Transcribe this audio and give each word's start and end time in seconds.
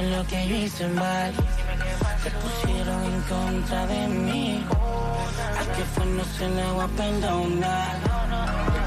Lo 0.00 0.26
que 0.26 0.48
yo 0.48 0.56
hice 0.56 0.88
mal. 0.88 1.32
Se 2.22 2.30
pusieron 2.30 3.04
en 3.04 3.20
contra 3.22 3.86
de 3.86 4.08
mí. 4.08 4.64
A 5.60 5.76
que 5.76 5.84
fue 5.84 6.06
no 6.06 6.24
se 6.24 6.48
le 6.48 6.72
va 6.72 6.84
a 6.84 6.88
perdonar. 6.88 7.96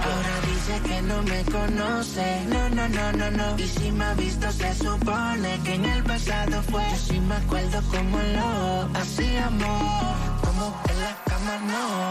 Ahora 0.06 0.36
dice 0.48 0.82
que 0.88 1.02
no 1.04 1.22
me 1.24 1.44
conoce. 1.46 2.46
No, 2.50 2.70
no, 2.70 2.90
no, 2.90 3.12
no, 3.12 3.32
no. 3.32 3.60
Y 3.60 3.68
si 3.68 3.92
me 3.92 4.06
ha 4.06 4.14
visto, 4.16 4.52
se 4.52 4.74
supone 4.74 5.60
que 5.64 5.76
en 5.76 5.86
el 5.86 6.04
pasado 6.04 6.64
fue. 6.64 6.84
Yo 6.90 6.98
sí 6.98 7.20
me 7.20 7.36
acuerdo 7.36 7.82
como 7.92 8.18
lo 8.18 9.00
hacíamos. 9.00 10.42
Como 10.44 10.82
en 10.90 11.00
la 11.02 11.16
cama 11.26 11.58
no 11.68 12.05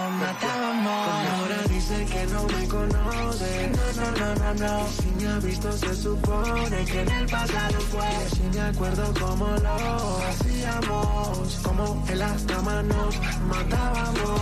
que 2.11 2.27
no 2.27 2.43
me 2.45 2.69
conoce. 2.69 3.71
No, 3.71 4.03
no, 4.03 4.11
no, 4.19 4.35
no, 4.35 4.55
no. 4.55 4.89
Si 4.89 5.25
me 5.25 5.31
ha 5.31 5.39
visto, 5.39 5.73
se 5.73 5.95
supone 5.95 6.85
que 6.85 7.01
en 7.01 7.11
el 7.11 7.27
pasado 7.27 7.81
fue. 7.93 8.11
Sí 8.35 8.43
me 8.53 8.61
acuerdo 8.61 9.15
como 9.21 9.47
lo 9.47 10.19
hacíamos. 10.29 11.61
Como 11.63 12.05
en 12.09 12.19
la 12.19 12.37
cama 12.47 12.83
nos 12.83 13.19
matábamos. 13.49 14.41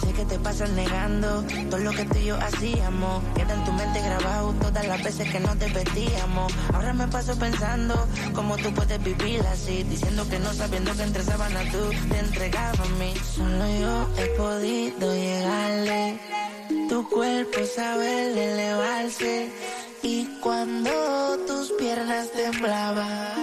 Sé 0.00 0.12
que 0.12 0.24
te 0.24 0.38
pasas 0.38 0.70
negando 0.70 1.44
todo 1.70 1.78
lo 1.80 1.90
que 1.92 2.04
tú 2.04 2.18
y 2.18 2.24
yo 2.26 2.36
hacíamos. 2.36 3.22
Queda 3.34 3.54
en 3.54 3.64
tu 3.64 3.72
mente 3.72 4.00
grabado 4.00 4.52
todas 4.60 4.86
las 4.86 5.02
veces 5.02 5.30
que 5.30 5.40
nos 5.40 5.58
divertíamos. 5.58 6.52
Ahora 6.74 6.92
me 6.92 7.06
paso 7.08 7.38
pensando 7.38 7.94
cómo 8.34 8.56
tú 8.56 8.72
puedes 8.74 9.02
vivir 9.02 9.40
así. 9.52 9.84
Diciendo 9.84 10.26
que 10.28 10.38
no 10.38 10.52
sabiendo 10.52 10.94
que 10.94 11.02
entre 11.02 11.22
sábanas 11.22 11.70
tú 11.70 11.78
te 12.10 12.18
entregabas 12.18 12.80
a 12.80 12.84
mí. 12.98 13.14
Solo 13.34 13.66
yo 13.80 14.08
he 14.22 14.26
podido 14.36 15.14
llegarle. 15.14 16.47
Tu 16.98 17.08
cuerpo 17.10 17.60
sabe 17.64 18.32
elevarse. 18.32 19.52
Y 20.02 20.26
cuando 20.40 20.90
tus 21.46 21.70
piernas 21.78 22.32
temblaban, 22.32 23.34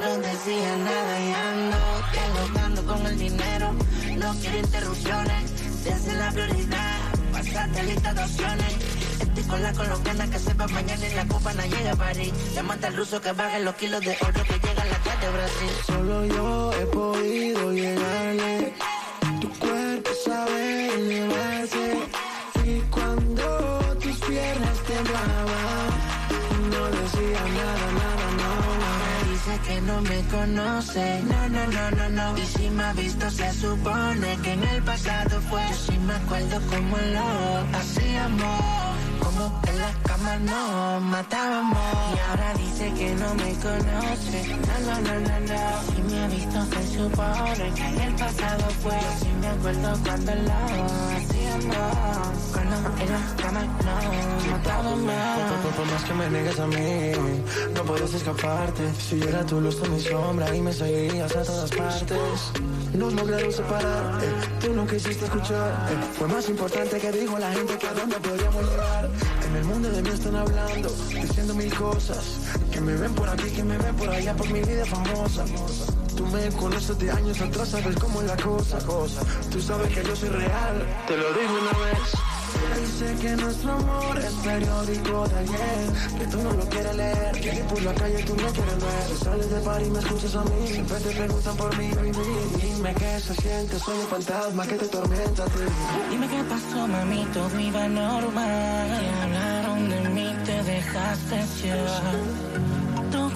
no 0.00 0.18
decía 0.18 0.76
nada 0.76 1.20
y 1.20 1.32
ando. 1.32 2.86
Con 2.86 3.06
el 3.06 3.18
dinero. 3.18 3.72
No 4.18 4.34
quiero 4.34 4.58
interrupciones. 4.58 5.50
Hace 5.90 6.12
la 6.12 6.30
prioridad. 6.30 6.98
Pasate 7.32 7.82
lista 7.84 8.12
de 8.12 8.22
opciones. 8.22 8.76
Estoy 9.18 9.44
con 9.44 9.62
la 9.62 9.72
colombiana 9.72 10.28
que 10.28 10.38
sepa 10.38 10.66
mañana 10.68 11.08
y 11.08 11.14
la 11.14 11.26
copa 11.26 11.54
no 11.54 11.62
llega 11.62 11.92
a 11.92 11.96
París. 11.96 12.34
Le 12.54 12.62
manda 12.64 12.88
al 12.88 12.96
ruso 12.96 13.18
que 13.18 13.32
baje 13.32 13.60
los 13.60 13.74
kilos 13.76 14.02
de 14.02 14.14
oro 14.20 14.42
que 14.44 14.58
llega 14.68 14.82
a 14.82 14.84
la 14.84 14.98
calle 14.98 15.26
de 15.26 15.32
Brasil. 15.32 15.70
Solo 15.86 16.26
yo 16.26 16.72
he 16.74 16.86
podido 16.86 17.72
llegarle. 17.72 18.73
No 29.86 30.00
me 30.02 30.20
conoce. 30.28 31.22
No, 31.24 31.48
no, 31.48 31.66
no, 31.66 31.90
no, 31.90 32.08
no. 32.08 32.38
Y 32.38 32.46
si 32.46 32.70
me 32.70 32.84
ha 32.84 32.92
visto, 32.92 33.30
se 33.30 33.52
supone 33.52 34.36
que 34.42 34.52
en 34.52 34.64
el 34.64 34.82
pasado 34.82 35.40
fue. 35.42 35.62
Yo 35.70 35.76
sí 35.76 35.98
me 35.98 36.14
acuerdo 36.14 36.60
como 36.70 36.96
lo 36.96 37.78
hacíamos. 37.78 38.84
En 39.68 39.78
la 39.78 39.92
cama 40.04 40.36
nos 40.38 41.02
matábamos. 41.02 41.78
Y 42.14 42.18
ahora 42.30 42.54
dice 42.54 42.92
que 42.94 43.14
no 43.14 43.34
me 43.34 43.52
conoce. 43.64 44.38
No, 44.68 44.76
no, 44.86 45.00
no, 45.00 45.14
no, 45.20 45.40
no. 45.50 45.94
Si 45.94 46.02
me 46.02 46.20
ha 46.22 46.28
visto, 46.28 46.58
se 46.72 46.82
supone 46.96 47.72
que 47.74 48.04
el 48.04 48.14
pasado 48.14 48.64
fue. 48.82 48.98
Yo 49.22 49.38
me 49.40 49.48
acuerdo 49.48 49.98
cuando 50.04 50.34
lo 50.34 50.52
hacíamos. 51.16 52.34
Cuando 52.52 52.76
en 53.02 53.12
la 53.12 53.42
cama 53.42 53.62
nos 53.64 54.46
matábamos. 54.46 55.74
Por, 55.76 55.86
más 55.86 56.04
que 56.04 56.14
me 56.14 56.30
niegues 56.30 56.60
a 56.60 56.66
mí, 56.66 57.12
no 57.74 57.82
puedes 57.84 58.14
escaparte. 58.14 58.82
Si 58.94 59.18
yo 59.18 59.28
era 59.28 59.44
tu 59.44 59.60
luz, 59.60 59.80
tú 59.80 59.90
mi 59.90 60.00
sombra 60.00 60.54
y 60.54 60.60
me 60.60 60.72
seguías 60.72 61.34
a 61.36 61.42
todas 61.42 61.70
partes. 61.70 62.18
Nos 62.94 63.12
lograron 63.12 63.52
separar, 63.52 64.22
eh, 64.22 64.32
tú 64.60 64.72
no 64.72 64.86
quisiste 64.86 65.24
escuchar. 65.24 65.88
fue 66.16 66.28
más 66.28 66.48
importante 66.48 66.98
que 66.98 67.10
dijo 67.10 67.38
la 67.38 67.52
gente 67.52 67.76
que 67.76 67.86
a 67.88 67.92
dónde 67.92 68.16
podríamos 68.20 68.62
llegar. 68.70 69.10
En 69.46 69.56
el 69.56 69.64
mundo 69.64 69.90
de 69.90 70.02
mí 70.02 70.08
están 70.08 70.36
hablando, 70.36 70.88
diciendo 71.08 71.54
mil 71.54 71.72
cosas. 71.74 72.40
Que 72.70 72.80
me 72.80 72.94
ven 72.94 73.14
por 73.14 73.28
aquí, 73.28 73.50
que 73.50 73.64
me 73.64 73.76
ven 73.78 73.94
por 73.96 74.08
allá, 74.08 74.34
por 74.34 74.48
mi 74.50 74.60
vida 74.60 74.84
famosa. 74.84 75.44
Tú 76.16 76.26
me 76.26 76.48
conoces 76.50 76.98
de 76.98 77.10
años 77.10 77.40
atrás, 77.40 77.68
sabes 77.68 77.96
cómo 77.96 78.22
es 78.22 78.28
la 78.28 78.36
cosa, 78.36 78.78
cosa. 78.78 79.20
Tú 79.50 79.60
sabes 79.60 79.92
que 79.94 80.04
yo 80.04 80.14
soy 80.14 80.28
real, 80.28 80.86
te 81.06 81.16
lo 81.16 81.32
digo 81.32 81.52
una 81.60 81.78
vez. 81.84 82.33
Dice 82.80 83.14
que 83.20 83.36
nuestro 83.36 83.72
amor 83.72 84.18
es 84.18 84.32
periódico 84.34 85.28
de 85.28 85.38
ayer 85.38 86.18
Que 86.18 86.26
tú 86.26 86.42
no 86.42 86.52
lo 86.52 86.68
quieres 86.68 86.96
leer 86.96 87.40
Que 87.40 87.64
por 87.64 87.82
la 87.82 87.94
calle 87.94 88.22
tú 88.24 88.36
no 88.36 88.48
quieres 88.52 88.76
ver 88.76 89.18
Sales 89.22 89.50
de 89.50 89.60
par 89.60 89.82
y 89.82 89.90
me 89.90 89.98
escuchas 89.98 90.36
a 90.36 90.44
mí 90.44 90.66
Siempre 90.66 91.00
te 91.00 91.10
preguntan 91.10 91.56
por 91.56 91.78
mí, 91.78 91.90
Dime 92.62 92.94
qué 92.94 93.20
se 93.20 93.34
siente, 93.34 93.78
soy 93.78 93.98
un 93.98 94.06
fantasma 94.06 94.66
que 94.66 94.74
te 94.74 94.86
tormenta 94.86 95.44
a 95.44 95.46
ti 95.46 95.60
Dime 96.10 96.28
qué 96.28 96.44
pasó, 96.44 96.86
mami, 96.86 97.26
todo 97.32 97.60
iba 97.60 97.88
normal. 97.88 99.00
Que 99.00 99.22
hablaron 99.22 99.90
de 99.90 100.08
mí, 100.10 100.34
te 100.44 100.62
dejaste 100.62 101.36
llevar. 101.62 102.73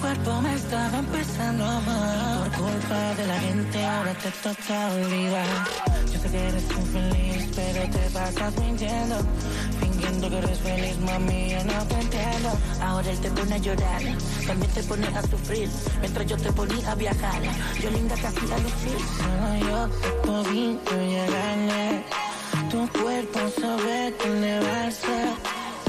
Tu 0.09 0.41
me 0.41 0.53
estaba 0.55 0.97
empezando 0.97 1.63
a 1.63 1.77
amar. 1.77 2.39
Por 2.39 2.63
culpa 2.63 3.13
de 3.15 3.27
la 3.27 3.39
gente, 3.39 3.85
ahora 3.85 4.13
te 4.15 4.31
toca 4.31 4.87
olvidar. 4.93 5.45
Yo 6.11 6.19
sé 6.19 6.31
que 6.31 6.47
eres 6.47 6.63
infeliz, 6.63 7.49
pero 7.55 7.89
te 7.91 8.09
pasas 8.09 8.57
mintiendo. 8.57 9.17
Fingiendo 9.79 10.29
que 10.29 10.37
eres 10.39 10.59
feliz, 10.59 10.97
mami, 10.99 11.49
yo 11.51 11.63
no 11.63 11.85
te 11.85 11.95
entiendo. 11.99 12.49
Ahora 12.81 13.09
él 13.09 13.19
te 13.19 13.29
pone 13.29 13.53
a 13.53 13.57
llorar, 13.59 14.01
también 14.47 14.71
te 14.73 14.83
pone 14.83 15.07
a 15.07 15.21
sufrir. 15.21 15.69
Mientras 16.01 16.25
yo 16.25 16.37
te 16.37 16.51
ponía 16.53 16.91
a 16.91 16.95
viajar, 16.95 17.41
yo 17.79 17.89
linda 17.91 18.15
casi 18.15 18.51
a 18.51 18.57
lucir. 18.57 18.99
Solo 19.17 19.69
yo 19.69 19.89
te 20.01 20.09
podido 20.27 21.01
llegarle. 21.07 22.03
Tu 22.71 22.87
cuerpo 22.99 23.39
sabe 23.61 24.13
elevarse 24.25 25.17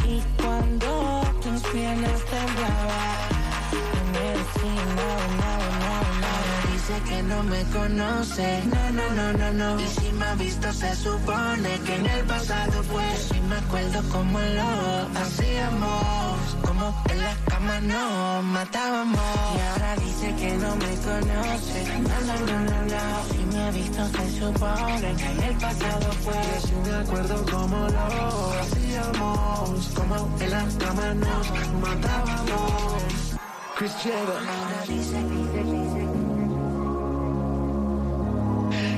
y 0.06 0.22
cuando 0.42 1.22
tus 1.42 1.62
piernas 1.72 2.20
temblaban, 2.30 3.19
Dice 6.90 7.02
que 7.04 7.22
no 7.22 7.42
me 7.44 7.62
conoce, 7.66 8.62
no, 8.66 8.90
no, 8.90 9.10
no, 9.14 9.32
no, 9.32 9.52
no. 9.52 9.80
Y 9.80 9.86
si 9.86 10.12
me 10.12 10.24
ha 10.24 10.34
visto 10.34 10.72
se 10.72 10.96
supone 10.96 11.78
que 11.86 11.94
en 11.94 12.06
el 12.06 12.24
pasado 12.24 12.82
fue. 12.82 13.04
Sí 13.16 13.40
me 13.48 13.54
acuerdo 13.54 14.02
como 14.10 14.40
lo 14.40 15.20
hacíamos, 15.20 16.56
como 16.66 16.92
en 17.10 17.20
la 17.20 17.36
cama 17.46 17.80
nos 17.80 18.42
matábamos. 18.42 19.20
Y 19.54 19.60
ahora 19.70 19.96
dice 20.04 20.34
que 20.34 20.56
no 20.56 20.74
me 20.74 20.94
conoce, 21.06 21.98
no, 22.00 22.20
no, 22.26 22.36
no, 22.46 22.58
no, 22.58 22.82
no. 22.82 23.24
Si 23.30 23.38
me 23.44 23.62
ha 23.62 23.70
visto 23.70 24.08
se 24.08 24.40
supone 24.40 25.14
que 25.16 25.26
en 25.30 25.42
el 25.44 25.56
pasado 25.58 26.12
fue. 26.24 26.42
Sí 26.66 26.74
me 26.84 26.96
acuerdo 26.96 27.44
cómo 27.52 27.88
lo 27.88 28.52
hacíamos 28.60 29.88
Como 29.94 30.36
en 30.40 30.50
la 30.50 30.64
cama 30.78 31.14
nos 31.14 31.50
matábamos 31.80 33.00
Chris 33.76 33.92
Ahora 33.92 34.84
dice, 34.86 35.22
dice, 35.24 35.64
dice. 35.64 35.89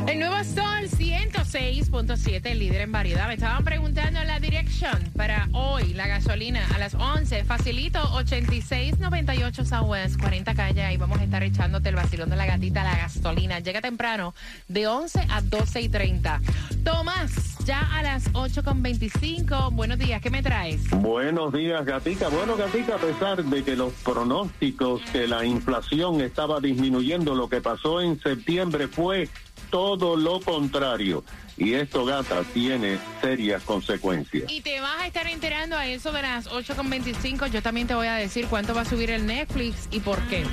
El 0.06 0.19
nuevo 0.19 0.34
Sol 0.43 0.88
106.7, 0.88 2.54
líder 2.54 2.81
en 2.82 2.93
variedad. 2.93 3.28
Me 3.28 3.34
estaban 3.34 3.62
preguntando 3.62 4.22
la 4.25 4.40
dirección 4.40 4.99
para 5.16 5.49
hoy, 5.52 5.94
la 5.94 6.08
gasolina 6.08 6.66
a 6.75 6.78
las 6.78 6.94
11. 6.94 7.44
Facilito 7.44 8.00
8698 8.14 9.64
Southwest, 9.64 10.20
40 10.20 10.54
calle. 10.54 10.82
Ahí 10.82 10.96
vamos 10.96 11.20
a 11.20 11.25
estar 11.25 11.43
echándote 11.44 11.90
el 11.90 11.94
vacilón 11.94 12.31
de 12.31 12.37
la 12.37 12.46
gatita, 12.46 12.82
la 12.82 12.96
gasolina. 12.96 13.60
Llega 13.60 13.81
temprano, 13.81 14.34
de 14.66 14.88
11 14.88 15.26
a 15.31 15.40
12 15.40 15.81
y 15.82 15.88
30. 15.88 16.40
Tomás, 16.82 17.58
ya 17.64 17.81
a 17.96 18.02
las 18.02 18.32
8.25. 18.32 19.72
Buenos 19.72 19.98
días, 19.98 20.20
¿qué 20.20 20.31
me 20.31 20.43
traes? 20.43 20.90
Buenos 20.90 21.52
días, 21.52 21.84
Gatica. 21.87 22.28
Bueno, 22.28 22.56
Gatica, 22.56 22.96
a 22.96 22.98
pesar 22.98 23.44
de 23.44 23.62
que 23.62 23.76
los 23.76 23.93
pronósticos 23.93 25.00
que 25.12 25.28
la 25.28 25.44
inflación 25.44 26.20
estaba 26.20 26.60
disminuyendo, 26.60 27.37
lo 27.37 27.48
que 27.48 27.60
pasó 27.60 28.00
en 28.00 28.20
septiembre 28.20 28.88
fue 28.88 29.28
todo 29.72 30.16
lo 30.16 30.38
contrario. 30.38 31.24
Y 31.56 31.75
esto, 31.75 32.04
gata, 32.04 32.43
tiene 32.54 32.99
serias 33.20 33.62
consecuencias. 33.62 34.50
Y 34.50 34.60
te 34.62 34.81
vas 34.81 35.02
a 35.02 35.06
estar 35.06 35.26
enterando 35.26 35.76
a 35.76 35.87
eso 35.87 36.12
de 36.12 36.22
las 36.22 36.49
8.25. 36.49 37.50
Yo 37.50 37.62
también 37.62 37.87
te 37.87 37.94
voy 37.94 38.06
a 38.06 38.14
decir 38.14 38.46
cuánto 38.49 38.75
va 38.75 38.82
a 38.82 38.84
subir 38.84 39.10
el 39.10 39.26
Netflix 39.26 39.88
y 39.90 40.00
por 40.00 40.19
qué. 40.28 40.44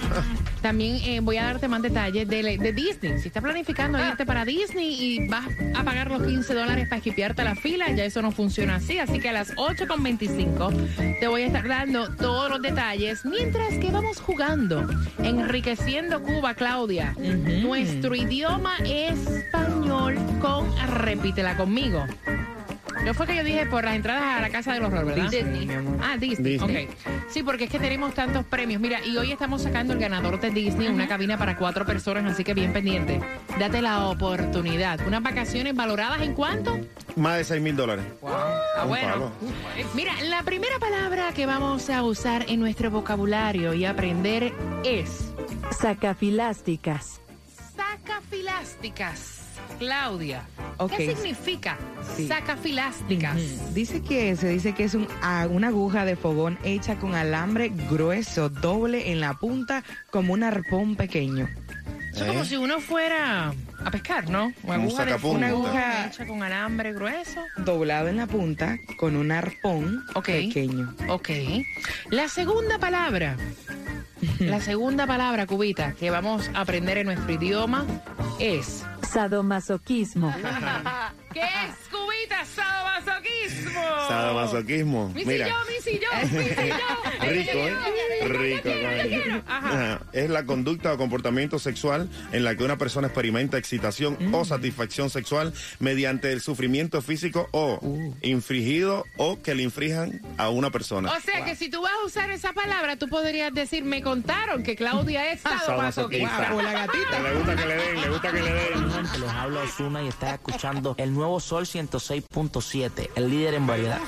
También 0.61 0.97
eh, 0.97 1.19
voy 1.21 1.37
a 1.37 1.45
darte 1.45 1.67
más 1.67 1.81
detalles 1.81 2.27
de, 2.27 2.57
de 2.57 2.73
Disney. 2.73 3.19
Si 3.19 3.27
estás 3.27 3.41
planificando 3.41 3.97
irte 3.99 4.25
para 4.25 4.43
Disney 4.45 4.93
y 4.93 5.27
vas 5.27 5.47
a 5.75 5.83
pagar 5.83 6.11
los 6.11 6.23
15 6.23 6.53
dólares 6.53 6.87
para 6.87 6.97
esquipearte 6.97 7.43
la 7.43 7.55
fila, 7.55 7.89
ya 7.91 8.03
eso 8.03 8.21
no 8.21 8.31
funciona 8.31 8.75
así. 8.75 8.99
Así 8.99 9.19
que 9.19 9.29
a 9.29 9.33
las 9.33 9.55
8.25 9.55 11.19
te 11.19 11.27
voy 11.27 11.43
a 11.43 11.47
estar 11.47 11.67
dando 11.67 12.13
todos 12.15 12.49
los 12.49 12.61
detalles 12.61 13.23
mientras 13.25 13.73
que 13.75 13.89
vamos 13.91 14.19
jugando. 14.19 14.87
Enriqueciendo 15.19 16.21
Cuba, 16.21 16.53
Claudia. 16.53 17.15
Nuestro 17.17 18.15
idioma 18.15 18.77
español 18.85 20.15
con 20.41 20.67
repítela 20.93 21.55
conmigo. 21.57 22.05
¿Qué 23.03 23.13
fue 23.13 23.25
que 23.27 23.35
yo 23.37 23.43
dije 23.45 23.65
por 23.65 23.85
las 23.85 23.95
entradas 23.95 24.37
a 24.37 24.41
la 24.41 24.49
casa 24.49 24.73
del 24.73 24.83
horror, 24.83 25.05
verdad? 25.05 25.29
Disney. 25.29 25.69
Ah, 26.01 26.17
Disney. 26.17 26.57
Disney. 26.57 26.85
Ok. 26.85 26.91
Sí, 27.29 27.43
porque 27.43 27.63
es 27.63 27.69
que 27.69 27.79
tenemos 27.79 28.13
tantos 28.13 28.43
premios. 28.45 28.81
Mira, 28.81 28.99
y 29.05 29.15
hoy 29.15 29.31
estamos 29.31 29.63
sacando 29.63 29.93
el 29.93 29.99
ganador 29.99 30.39
de 30.39 30.49
Disney, 30.49 30.89
una 30.89 31.07
cabina 31.07 31.37
para 31.37 31.55
cuatro 31.55 31.85
personas, 31.85 32.29
así 32.33 32.43
que 32.43 32.53
bien 32.53 32.73
pendiente. 32.73 33.21
Date 33.57 33.81
la 33.81 34.07
oportunidad. 34.07 34.99
Unas 35.07 35.23
vacaciones 35.23 35.75
valoradas 35.75 36.21
en 36.21 36.33
cuánto? 36.33 36.77
Más 37.15 37.37
de 37.37 37.43
6 37.45 37.61
mil 37.61 37.75
dólares. 37.77 38.03
Ah, 38.21 38.83
bueno. 38.85 39.13
palo. 39.13 39.31
Mira, 39.95 40.13
la 40.23 40.43
primera 40.43 40.77
palabra 40.77 41.31
que 41.33 41.45
vamos 41.45 41.89
a 41.89 42.03
usar 42.03 42.45
en 42.49 42.59
nuestro 42.59 42.91
vocabulario 42.91 43.73
y 43.73 43.85
aprender 43.85 44.53
es 44.83 45.31
Sacafilásticas. 45.79 47.21
sacafilásticas. 47.77 49.38
Claudia. 49.77 50.43
¿qué 50.95 51.13
significa 51.15 51.77
Sí. 52.15 52.27
sacafilásticas? 52.27 53.35
Ujú. 53.35 53.73
Dice 53.73 54.01
que 54.01 54.35
se 54.35 54.47
dice 54.49 54.73
que 54.73 54.85
es 54.85 54.93
un, 54.95 55.07
a- 55.21 55.47
una 55.49 55.67
aguja 55.67 56.05
de 56.05 56.15
fogón 56.15 56.57
hecha 56.63 56.95
con 56.95 57.15
alambre 57.15 57.69
grueso, 57.89 58.49
doble 58.49 59.11
en 59.11 59.19
la 59.19 59.33
punta, 59.33 59.83
como 60.09 60.33
un 60.33 60.43
arpón 60.43 60.95
pequeño. 60.95 61.47
Es 62.15 62.23
como 62.23 62.41
¿Eh? 62.41 62.45
si 62.45 62.55
uno 62.57 62.79
fuera 62.79 63.53
a 63.85 63.91
pescar, 63.91 64.29
¿no? 64.29 64.51
Una 64.63 64.75
Un 64.77 64.81
aguja 64.81 65.05
de 65.05 65.13
Una 65.27 65.47
aguja- 65.49 66.07
hecha 66.07 66.25
con 66.25 66.43
alambre 66.43 66.93
grueso. 66.93 67.41
Doblado 67.57 68.07
en 68.07 68.17
la 68.17 68.27
punta, 68.27 68.77
con 68.97 69.15
un 69.15 69.31
arpón 69.31 70.03
Ok. 70.15 70.25
pequeño. 70.25 70.95
Ok. 71.07 71.29
La 72.09 72.27
segunda 72.27 72.77
palabra. 72.79 73.37
La 74.39 74.59
segunda 74.59 75.07
palabra, 75.07 75.45
Cubita, 75.45 75.93
que 75.93 76.09
vamos 76.09 76.49
a 76.53 76.61
aprender 76.61 76.97
en 76.97 77.05
nuestro 77.05 77.31
idioma 77.31 77.85
es... 78.39 78.85
Sadomasoquismo. 79.11 80.33
¿Qué 81.33 81.41
es, 81.41 81.89
Cubita? 81.89 82.45
Sadomasoquismo. 82.45 83.38
Sadomasoquismo. 84.07 85.09
Mi 85.09 85.25
Mira. 85.25 85.45
sillón, 85.45 85.61
mi 85.67 85.81
sillón, 85.81 86.43
mi 86.43 86.49
sillón. 86.49 86.79
Rico, 87.29 87.57
¿eh? 87.57 88.27
Rico. 88.27 88.63
coño. 88.69 89.43
Ajá. 89.47 89.67
Ajá. 89.67 90.01
Es 90.13 90.29
la 90.29 90.45
conducta 90.45 90.93
o 90.93 90.97
comportamiento 90.97 91.59
sexual 91.59 92.09
en 92.31 92.43
la 92.43 92.55
que 92.55 92.63
una 92.63 92.77
persona 92.77 93.07
experimenta 93.07 93.57
excitación 93.57 94.17
Mm. 94.19 94.33
o 94.33 94.45
satisfacción 94.45 95.09
sexual 95.09 95.53
mediante 95.79 96.31
el 96.31 96.41
sufrimiento 96.41 97.01
físico 97.01 97.47
o 97.51 97.79
Uh. 97.81 98.13
infligido 98.21 99.05
o 99.17 99.41
que 99.41 99.55
le 99.55 99.63
infrijan 99.63 100.21
a 100.37 100.49
una 100.49 100.69
persona. 100.71 101.11
O 101.11 101.19
sea 101.21 101.43
que 101.45 101.55
si 101.55 101.69
tú 101.69 101.81
vas 101.81 101.91
a 102.01 102.05
usar 102.05 102.29
esa 102.31 102.53
palabra, 102.53 102.95
tú 102.97 103.07
podrías 103.09 103.53
decir, 103.53 103.83
me 103.83 104.01
contaron 104.01 104.63
que 104.63 104.75
Claudia 104.75 105.31
es 105.31 105.41
sadomasoquista. 105.41 106.29
Sadomasoquista. 106.29 106.55
O 106.55 106.61
la 106.61 106.73
gatita. 106.73 107.19
Le 107.19 107.33
gusta 107.35 107.55
que 107.55 107.65
le 107.65 107.75
den, 107.75 108.01
le 108.01 108.09
gusta 108.09 108.31
que 108.31 108.41
le 108.41 108.53
den. 108.53 109.21
Les 109.21 109.29
habla 109.29 109.61
Osuna 109.61 110.03
y 110.03 110.07
estás 110.07 110.33
escuchando 110.33 110.95
el 110.97 111.13
nuevo 111.13 111.39
Sol 111.39 111.65
106.7, 111.65 113.09
el 113.15 113.29
líder 113.29 113.53
en 113.55 113.67
variedad. 113.69 113.99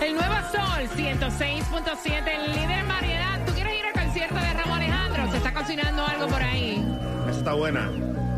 El 0.00 0.14
nuevo 0.14 0.34
Sol 0.50 0.88
106.7, 0.96 2.28
el 2.28 2.52
líder 2.52 2.70
en 2.80 2.88
variedad. 2.88 3.40
¿Tú 3.46 3.52
quieres 3.52 3.74
ir 3.78 3.86
al 3.86 3.92
concierto 3.92 4.34
de 4.34 4.52
Ramón 4.52 4.78
Alejandro? 4.80 5.30
Se 5.30 5.36
está 5.36 5.54
cocinando 5.54 6.04
algo 6.06 6.26
por 6.26 6.42
ahí. 6.42 6.84
Esa 7.28 7.38
está 7.38 7.52
buena. 7.54 7.90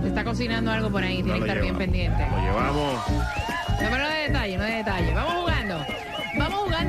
Se 0.02 0.08
está 0.08 0.24
cocinando 0.24 0.70
algo 0.70 0.90
por 0.90 1.02
ahí. 1.02 1.22
Tiene 1.22 1.38
No, 1.38 1.44
que 1.44 1.50
estar 1.50 1.62
bien 1.62 1.76
pendiente. 1.78 2.26
Lo 2.30 2.36
llevamos. 2.42 3.08
No, 3.08 3.90
pero 3.90 3.98
no 3.98 4.08
de 4.08 4.16
detalle, 4.28 4.56
no 4.58 4.64
de 4.64 4.72
detalle. 4.72 5.14
Vamos 5.14 5.34
jugando. 5.34 5.86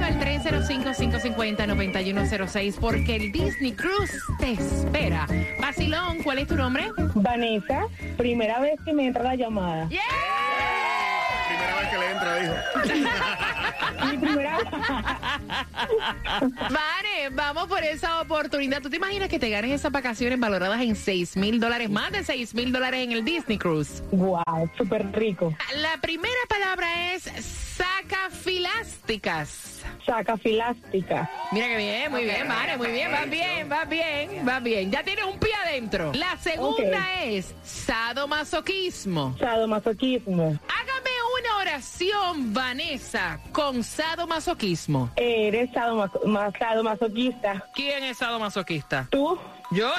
Al 0.04 0.20
305-550-9106 0.20 2.76
porque 2.80 3.16
el 3.16 3.32
Disney 3.32 3.72
Cruise 3.72 4.16
te 4.40 4.52
espera. 4.52 5.26
Basilón, 5.60 6.22
¿cuál 6.24 6.38
es 6.40 6.48
tu 6.48 6.56
nombre? 6.56 6.92
Vanessa, 7.16 7.88
primera 8.18 8.60
vez 8.60 8.80
que 8.86 8.94
me 8.94 9.08
entra 9.08 9.24
la 9.24 9.36
llamada. 9.36 9.88
¡Yeah! 9.90 10.02
Primera 11.48 11.76
vez 11.80 11.90
que 11.90 11.98
le 11.98 12.12
entra, 12.12 12.36
dijo. 12.40 12.54
Mi 14.12 14.18
primera 14.18 14.58
Vane, 16.42 17.30
vamos 17.32 17.68
por 17.68 17.84
esa 17.84 18.22
oportunidad. 18.22 18.82
¿Tú 18.82 18.90
te 18.90 18.96
imaginas 18.98 19.30
que 19.30 19.38
te 19.40 19.50
ganes 19.50 19.72
esas 19.72 19.92
vacaciones 19.92 20.40
valoradas 20.40 20.82
en 20.82 20.96
6 20.96 21.38
mil 21.38 21.60
dólares, 21.60 21.90
más 21.90 22.12
de 22.12 22.24
6 22.24 22.54
mil 22.56 22.72
dólares 22.72 23.04
en 23.04 23.12
el 23.12 23.24
Disney 23.26 23.58
Cruise? 23.58 24.04
Wow, 24.12 24.70
súper 24.78 25.12
rico. 25.12 25.54
La 25.78 25.98
primera 26.02 26.34
palabra 26.48 27.14
es 27.14 27.24
sacafilásticas. 27.24 29.82
Saca 30.06 30.38
filástica. 30.38 31.30
Mira 31.52 31.68
que 31.68 31.78
bien, 31.78 32.12
muy 32.12 32.24
bien, 32.24 32.48
Vane, 32.48 32.78
muy 32.78 32.92
bien, 32.92 33.12
va 33.12 33.26
bien, 33.26 33.72
va 33.72 33.86
bien, 33.86 34.48
va 34.48 34.60
bien. 34.60 34.92
Ya 34.92 35.02
tienes 35.04 35.26
un 35.26 35.40
pie 35.40 35.50
adentro. 35.66 36.12
La 36.14 36.38
segunda 36.38 37.24
es 37.24 37.56
sadomasoquismo. 37.64 39.36
Sadomasoquismo. 39.40 40.60
Una 41.76 41.84
oración, 41.84 42.54
Vanessa, 42.54 43.40
con 43.52 43.84
sadomasoquismo. 43.84 45.10
Eres 45.18 45.70
sadomaso- 45.72 46.24
ma- 46.26 46.50
sadomasoquista. 46.58 47.66
¿Quién 47.74 48.04
es 48.06 48.18
sadomasoquista? 48.18 49.08
¿Tú? 49.12 49.38
Yo. 49.72 49.92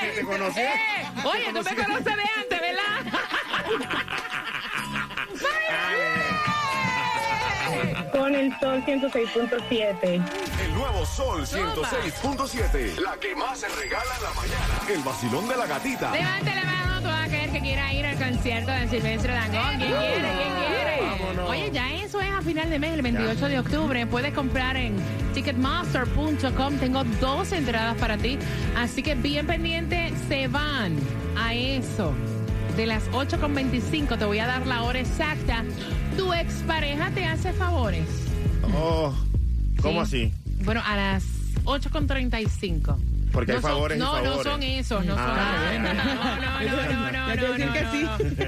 ¿Te 0.00 0.20
Eh, 0.20 0.24
conocí? 0.24 0.60
eh, 0.60 0.72
Oye, 1.24 1.52
tú 1.52 1.62
me 1.62 1.76
conoces 1.84 2.04
de 2.04 2.12
antes, 2.36 2.60
¿verdad? 2.60 3.20
Con 8.12 8.34
el 8.34 8.58
sol 8.58 8.82
106.7. 8.84 10.22
El 10.64 10.74
nuevo 10.74 11.06
Sol 11.06 11.46
106.7. 11.46 12.96
La 13.00 13.16
que 13.18 13.34
más 13.36 13.60
se 13.60 13.68
regala 13.68 14.16
en 14.16 14.22
la 14.24 14.32
mañana. 14.34 14.80
El 14.88 15.00
vacilón 15.02 15.48
de 15.48 15.56
la 15.56 15.66
gatita. 15.66 16.10
Levante 16.10 16.50
la 17.02 17.10
mano 17.10 17.28
todo 17.28 17.36
aquel 17.36 17.50
que 17.52 17.60
quiera 17.60 17.92
ir 17.94 18.06
al 18.06 18.16
concierto 18.16 18.70
de 18.70 18.88
Silvestre 18.88 19.32
Dangón. 19.32 19.76
¿Quién 19.78 19.90
quiere? 19.90 20.28
¿Quién 20.36 20.54
quiere? 20.56 21.42
Oye, 21.48 21.70
ya 21.72 21.94
eso 21.94 22.20
es 22.20 22.30
a 22.30 22.42
final 22.42 22.70
de 22.70 22.78
mes, 22.78 22.92
el 22.94 23.02
28 23.02 23.48
de 23.48 23.58
octubre. 23.58 24.06
Puedes 24.06 24.32
comprar 24.34 24.76
en 24.76 24.96
ticketmaster.com. 25.34 26.76
Tengo 26.78 27.04
dos 27.20 27.52
entradas 27.52 27.96
para 27.96 28.16
ti. 28.16 28.38
Así 28.76 29.02
que 29.02 29.14
bien 29.14 29.46
pendiente, 29.46 30.12
se 30.28 30.48
van 30.48 30.96
a 31.36 31.54
eso. 31.54 32.12
De 32.76 32.86
las 32.86 33.10
8.25 33.10 34.16
te 34.18 34.24
voy 34.24 34.38
a 34.38 34.46
dar 34.46 34.66
la 34.66 34.82
hora 34.82 35.00
exacta. 35.00 35.64
Tu 36.16 36.32
expareja 36.32 37.10
te 37.10 37.24
hace 37.24 37.52
favores. 37.52 38.04
Oh, 38.74 39.12
¿cómo 39.82 40.04
Sí. 40.06 40.24
así? 40.24 40.34
Bueno, 40.64 40.82
a 40.86 40.96
las 40.96 41.24
8.35. 41.64 42.96
Porque 43.32 43.52
hay 43.52 43.56
No 43.56 43.62
son- 43.62 43.70
favores 43.70 43.96
y 43.96 44.00
no, 44.00 44.22
no 44.22 44.42
son 44.42 44.62
esos, 44.62 45.04
no 45.04 45.14
son. 45.14 45.24
Ah. 45.26 45.72
No, 45.72 46.76
no, 46.76 46.82
no, 46.82 46.92
no, 46.92 47.10
no, 47.12 47.34
Ya 47.34 47.40
te 47.40 47.46
no, 47.46 47.52
decir 47.52 47.66
no, 47.66 47.72
que 47.72 47.82
no, 47.82 47.92
sí. 47.92 48.02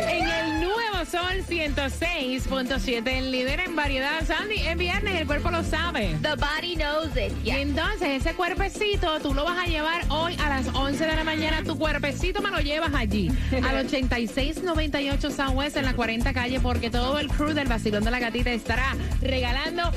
Sol 1.11 1.43
106.7, 1.45 3.05
el 3.05 3.31
líder 3.31 3.59
en 3.59 3.75
variedad. 3.75 4.25
Sandy, 4.25 4.61
es 4.61 4.77
viernes, 4.77 5.19
el 5.19 5.27
cuerpo 5.27 5.51
lo 5.51 5.61
sabe. 5.61 6.15
The 6.21 6.35
body 6.35 6.77
knows 6.77 7.09
it. 7.17 7.33
Y 7.43 7.49
entonces 7.49 8.21
ese 8.21 8.33
cuerpecito 8.33 9.19
tú 9.19 9.33
lo 9.33 9.43
vas 9.43 9.57
a 9.59 9.65
llevar 9.65 10.05
hoy 10.07 10.37
a 10.41 10.47
las 10.47 10.73
11 10.73 11.05
de 11.05 11.13
la 11.13 11.25
mañana. 11.25 11.63
Tu 11.65 11.77
cuerpecito 11.77 12.41
me 12.41 12.49
lo 12.49 12.59
llevas 12.59 12.93
allí, 12.93 13.29
al 13.61 13.75
8698 13.85 15.31
Southwest 15.31 15.75
en 15.75 15.83
la 15.83 15.95
40 15.95 16.31
calle, 16.31 16.61
porque 16.61 16.89
todo 16.89 17.19
el 17.19 17.27
crew 17.27 17.53
del 17.53 17.67
Vacilón 17.67 18.05
de 18.05 18.11
la 18.11 18.19
Gatita 18.19 18.51
estará 18.51 18.95
regalando 19.21 19.91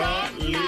gasolina. 0.00 0.60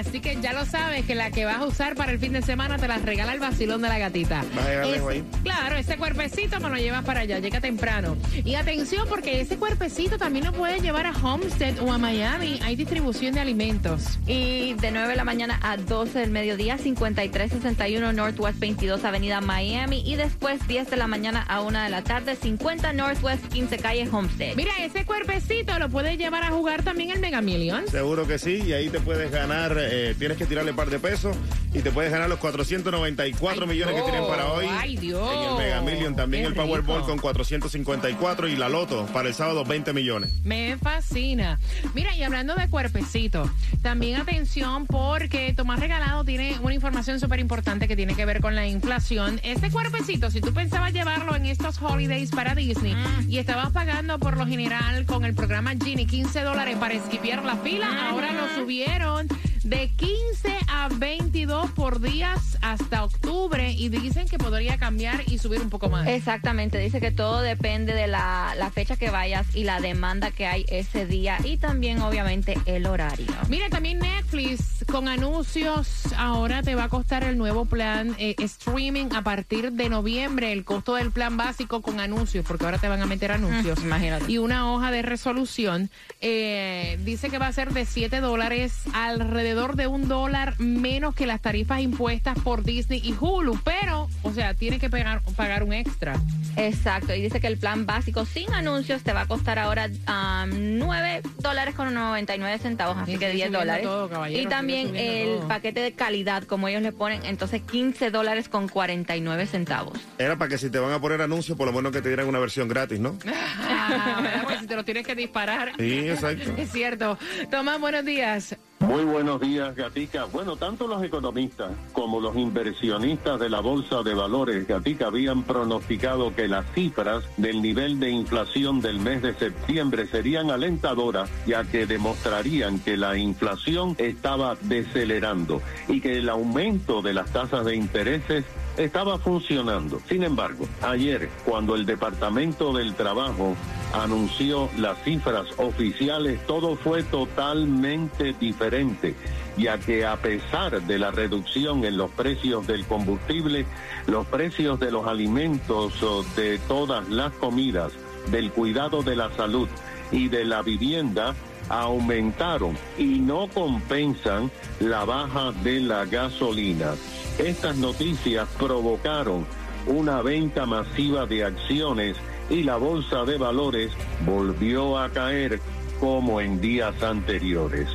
Así 0.00 0.20
que 0.20 0.40
ya 0.40 0.54
lo 0.54 0.64
sabes 0.64 1.04
que 1.04 1.14
la 1.14 1.30
que 1.30 1.44
vas 1.44 1.58
a 1.58 1.66
usar 1.66 1.94
para 1.94 2.10
el 2.10 2.18
fin 2.18 2.32
de 2.32 2.40
semana 2.40 2.78
te 2.78 2.88
la 2.88 2.96
regala 2.96 3.34
el 3.34 3.38
Vacilón 3.38 3.82
de 3.82 3.88
la 3.88 3.98
Gatita. 3.98 4.42
Vas 4.56 4.66
a 4.66 4.86
lejos 4.86 5.10
ahí. 5.10 5.24
Claro, 5.42 5.76
ese 5.76 5.98
cuerpecito 5.98 6.58
me 6.58 6.70
lo 6.70 6.76
llevas 6.76 7.04
para 7.04 7.20
allá, 7.20 7.38
llega 7.38 7.60
temprano. 7.60 8.16
Y 8.32 8.54
atención, 8.54 9.06
porque 9.08 9.42
ese 9.42 9.58
cuerpecito 9.58 10.16
también 10.16 10.46
lo 10.46 10.52
puedes 10.52 10.82
llevar 10.82 11.06
a 11.06 11.12
Homestead 11.12 11.80
o 11.82 11.92
a 11.92 11.98
Miami. 11.98 12.58
Hay 12.62 12.76
distribución 12.76 13.34
de 13.34 13.40
alimentos. 13.40 14.18
Y 14.26 14.72
de 14.74 14.90
9 14.90 15.08
de 15.08 15.16
la 15.16 15.24
mañana 15.24 15.60
a 15.62 15.76
12 15.76 16.18
del 16.18 16.30
mediodía, 16.30 16.78
5361 16.78 18.12
Northwest 18.14 18.58
22 18.58 19.04
Avenida 19.04 19.42
Miami. 19.42 20.02
Y 20.06 20.16
después 20.16 20.66
10 20.66 20.88
de 20.88 20.96
la 20.96 21.08
mañana 21.08 21.44
a 21.46 21.60
1 21.60 21.82
de 21.82 21.90
la 21.90 22.02
tarde, 22.02 22.36
50 22.36 22.94
Northwest 22.94 23.46
15 23.48 23.78
Calle 23.78 24.08
Homestead. 24.10 24.56
Mira, 24.56 24.72
ese 24.80 25.04
cuerpecito 25.04 25.78
lo 25.78 25.90
puedes 25.90 26.16
llevar 26.16 26.42
a 26.42 26.50
jugar 26.50 26.82
también 26.82 27.10
el 27.10 27.20
Mega 27.20 27.42
Millions. 27.42 27.90
Seguro 27.90 28.19
que 28.26 28.38
sí, 28.38 28.62
y 28.66 28.72
ahí 28.72 28.88
te 28.88 29.00
puedes 29.00 29.30
ganar, 29.30 29.76
eh, 29.78 30.14
tienes 30.18 30.36
que 30.36 30.46
tirarle 30.46 30.70
un 30.70 30.76
par 30.76 30.90
de 30.90 30.98
pesos 30.98 31.36
y 31.72 31.80
te 31.80 31.90
puedes 31.92 32.10
ganar 32.10 32.28
los 32.28 32.38
494 32.38 33.62
Ay, 33.62 33.68
millones 33.68 33.94
que 33.94 34.02
tienen 34.02 34.26
para 34.26 34.52
hoy. 34.52 34.66
ay, 34.68 34.96
Dios. 34.96 35.30
En 35.32 35.50
el 35.50 35.56
Mega 35.56 35.80
Million, 35.82 36.16
también 36.16 36.44
el 36.44 36.54
Powerball 36.54 37.02
con 37.02 37.18
454 37.18 38.48
y 38.48 38.56
la 38.56 38.68
Loto 38.68 39.06
para 39.12 39.28
el 39.28 39.34
sábado 39.34 39.64
20 39.64 39.92
millones. 39.92 40.32
Me 40.44 40.76
fascina. 40.78 41.58
Mira, 41.94 42.14
y 42.16 42.22
hablando 42.22 42.54
de 42.54 42.68
cuerpecito, 42.68 43.48
también 43.82 44.20
atención 44.20 44.86
porque 44.86 45.52
Tomás 45.54 45.78
Regalado 45.80 46.24
tiene 46.24 46.58
una 46.60 46.74
información 46.74 47.20
súper 47.20 47.38
importante 47.40 47.86
que 47.86 47.96
tiene 47.96 48.14
que 48.14 48.24
ver 48.24 48.40
con 48.40 48.54
la 48.54 48.66
inflación. 48.66 49.40
Este 49.44 49.70
cuerpecito, 49.70 50.30
si 50.30 50.40
tú 50.40 50.52
pensabas 50.52 50.92
llevarlo 50.92 51.36
en 51.36 51.46
estos 51.46 51.80
holidays 51.80 52.30
para 52.30 52.54
Disney 52.54 52.96
y 53.28 53.38
estabas 53.38 53.70
pagando 53.70 54.18
por 54.18 54.36
lo 54.36 54.46
general 54.46 55.06
con 55.06 55.24
el 55.24 55.34
programa 55.34 55.72
Genie 55.82 56.06
15 56.06 56.42
dólares 56.42 56.76
para 56.78 56.94
esquipear 56.94 57.44
la 57.44 57.56
fila, 57.56 58.08
ahora 58.08 58.32
lo 58.32 58.48
subieron 58.60 59.28
de 59.62 59.90
15 59.96 60.58
a 60.68 60.88
22 60.88 61.70
por 61.72 62.00
días 62.00 62.58
hasta 62.62 63.04
octubre 63.04 63.72
y 63.72 63.88
dicen 63.88 64.26
que 64.26 64.38
podría 64.38 64.78
cambiar 64.78 65.22
y 65.26 65.38
subir 65.38 65.60
un 65.60 65.70
poco 65.70 65.88
más. 65.88 66.06
Exactamente, 66.08 66.78
dice 66.78 67.00
que 67.00 67.10
todo 67.10 67.42
depende 67.42 67.92
de 67.92 68.06
la, 68.06 68.54
la 68.56 68.70
fecha 68.70 68.96
que 68.96 69.10
vayas 69.10 69.54
y 69.54 69.64
la 69.64 69.80
demanda 69.80 70.30
que 70.30 70.46
hay 70.46 70.64
ese 70.68 71.06
día 71.06 71.38
y 71.44 71.56
también 71.58 72.00
obviamente 72.00 72.58
el 72.66 72.86
horario. 72.86 73.26
Mira, 73.48 73.68
también 73.68 73.98
Netflix 73.98 74.79
con 74.90 75.08
anuncios 75.08 75.88
ahora 76.16 76.62
te 76.62 76.74
va 76.74 76.84
a 76.84 76.88
costar 76.88 77.24
el 77.24 77.38
nuevo 77.38 77.64
plan 77.64 78.14
eh, 78.18 78.34
streaming 78.38 79.06
a 79.14 79.22
partir 79.22 79.72
de 79.72 79.88
noviembre, 79.88 80.52
el 80.52 80.64
costo 80.64 80.94
del 80.96 81.10
plan 81.12 81.36
básico 81.36 81.80
con 81.80 82.00
anuncios, 82.00 82.44
porque 82.46 82.64
ahora 82.64 82.78
te 82.78 82.88
van 82.88 83.00
a 83.02 83.06
meter 83.06 83.32
anuncios. 83.32 83.78
Mm, 83.80 83.86
imagínate. 83.86 84.32
Y 84.32 84.38
una 84.38 84.72
hoja 84.72 84.90
de 84.90 85.02
resolución. 85.02 85.90
eh, 86.20 86.98
dice 87.04 87.30
que 87.30 87.38
va 87.38 87.46
a 87.46 87.52
ser 87.52 87.72
de 87.72 87.84
7 87.86 88.20
dólares, 88.20 88.74
alrededor 88.92 89.76
de 89.76 89.86
un 89.86 90.08
dólar 90.08 90.58
menos 90.58 91.14
que 91.14 91.26
las 91.26 91.40
tarifas 91.40 91.80
impuestas 91.80 92.38
por 92.40 92.62
Disney 92.64 93.00
y 93.02 93.14
Hulu, 93.18 93.58
pero, 93.64 94.08
o 94.22 94.32
sea, 94.32 94.54
tiene 94.54 94.78
que 94.78 94.90
pagar, 94.90 95.22
pagar 95.36 95.62
un 95.62 95.72
extra. 95.72 96.14
Exacto, 96.56 97.14
y 97.14 97.22
dice 97.22 97.40
que 97.40 97.46
el 97.46 97.58
plan 97.58 97.86
básico 97.86 98.24
sin 98.26 98.52
anuncios 98.52 99.02
te 99.02 99.12
va 99.12 99.22
a 99.22 99.26
costar 99.26 99.58
ahora 99.58 99.86
um, 99.86 100.50
9 100.78 101.22
dólares 101.38 101.74
con 101.74 101.92
99 101.94 102.58
centavos, 102.58 102.96
así 102.98 103.12
Sí, 103.12 103.18
que 103.18 103.26
sigue 103.30 103.36
10 103.36 103.46
subiendo 103.48 103.58
dólares. 103.60 103.84
todo, 103.84 104.26
y 104.28 104.46
también 104.46 104.79
el 104.80 105.46
paquete 105.46 105.80
de 105.80 105.92
calidad, 105.92 106.44
como 106.44 106.68
ellos 106.68 106.82
le 106.82 106.92
ponen, 106.92 107.24
entonces 107.24 107.62
15 107.62 108.10
dólares 108.10 108.48
con 108.48 108.68
49 108.68 109.46
centavos. 109.46 109.98
Era 110.18 110.36
para 110.36 110.48
que 110.48 110.58
si 110.58 110.70
te 110.70 110.78
van 110.78 110.92
a 110.92 111.00
poner 111.00 111.22
anuncios, 111.22 111.56
por 111.56 111.66
lo 111.66 111.72
menos 111.72 111.92
que 111.92 112.02
te 112.02 112.08
dieran 112.08 112.26
una 112.26 112.38
versión 112.38 112.68
gratis, 112.68 113.00
¿no? 113.00 113.18
Ah. 113.62 114.40
Porque 114.42 114.58
si 114.58 114.66
te 114.66 114.76
lo 114.76 114.84
tienes 114.84 115.06
que 115.06 115.14
disparar. 115.14 115.72
Sí, 115.78 116.08
exacto. 116.08 116.52
Es 116.56 116.70
cierto. 116.70 117.18
Tomás, 117.50 117.80
buenos 117.80 118.04
días. 118.04 118.56
Muy 118.80 119.04
buenos 119.04 119.40
días, 119.40 119.76
Gatica. 119.76 120.24
Bueno, 120.24 120.56
tanto 120.56 120.88
los 120.88 121.02
economistas 121.04 121.70
como 121.92 122.18
los 122.18 122.34
inversionistas 122.34 123.38
de 123.38 123.50
la 123.50 123.60
Bolsa 123.60 124.02
de 124.02 124.14
Valores, 124.14 124.66
Gatica, 124.66 125.08
habían 125.08 125.42
pronosticado 125.42 126.34
que 126.34 126.48
las 126.48 126.64
cifras 126.72 127.22
del 127.36 127.60
nivel 127.60 128.00
de 128.00 128.10
inflación 128.10 128.80
del 128.80 128.98
mes 128.98 129.20
de 129.22 129.34
septiembre 129.34 130.06
serían 130.06 130.50
alentadoras, 130.50 131.30
ya 131.46 131.62
que 131.64 131.84
demostrarían 131.84 132.80
que 132.80 132.96
la 132.96 133.16
inflación 133.18 133.94
estaba 133.98 134.56
decelerando 134.62 135.60
y 135.86 136.00
que 136.00 136.16
el 136.16 136.28
aumento 136.28 137.02
de 137.02 137.14
las 137.14 137.30
tasas 137.30 137.66
de 137.66 137.76
intereses 137.76 138.44
estaba 138.76 139.18
funcionando. 139.18 140.00
Sin 140.08 140.24
embargo, 140.24 140.66
ayer, 140.82 141.28
cuando 141.44 141.74
el 141.74 141.84
Departamento 141.86 142.72
del 142.72 142.94
Trabajo 142.94 143.54
anunció 143.92 144.68
las 144.78 145.02
cifras 145.02 145.46
oficiales, 145.56 146.44
todo 146.46 146.76
fue 146.76 147.02
totalmente 147.02 148.34
diferente, 148.34 149.14
ya 149.56 149.78
que 149.78 150.06
a 150.06 150.16
pesar 150.16 150.82
de 150.82 150.98
la 150.98 151.10
reducción 151.10 151.84
en 151.84 151.96
los 151.96 152.10
precios 152.10 152.66
del 152.66 152.84
combustible, 152.86 153.66
los 154.06 154.26
precios 154.26 154.78
de 154.80 154.90
los 154.90 155.06
alimentos, 155.06 155.94
de 156.36 156.58
todas 156.68 157.08
las 157.08 157.32
comidas, 157.34 157.92
del 158.30 158.50
cuidado 158.50 159.02
de 159.02 159.16
la 159.16 159.34
salud 159.36 159.68
y 160.12 160.28
de 160.28 160.44
la 160.44 160.62
vivienda, 160.62 161.34
aumentaron 161.68 162.76
y 162.98 163.20
no 163.20 163.48
compensan 163.48 164.50
la 164.80 165.04
baja 165.04 165.52
de 165.62 165.80
la 165.80 166.04
gasolina. 166.04 166.94
Estas 167.38 167.76
noticias 167.76 168.48
provocaron 168.58 169.46
una 169.86 170.20
venta 170.20 170.66
masiva 170.66 171.26
de 171.26 171.44
acciones 171.44 172.16
y 172.50 172.64
la 172.64 172.76
bolsa 172.76 173.24
de 173.24 173.38
valores 173.38 173.92
volvió 174.26 174.98
a 174.98 175.08
caer 175.10 175.60
como 176.00 176.40
en 176.40 176.60
días 176.60 177.00
anteriores. 177.02 177.88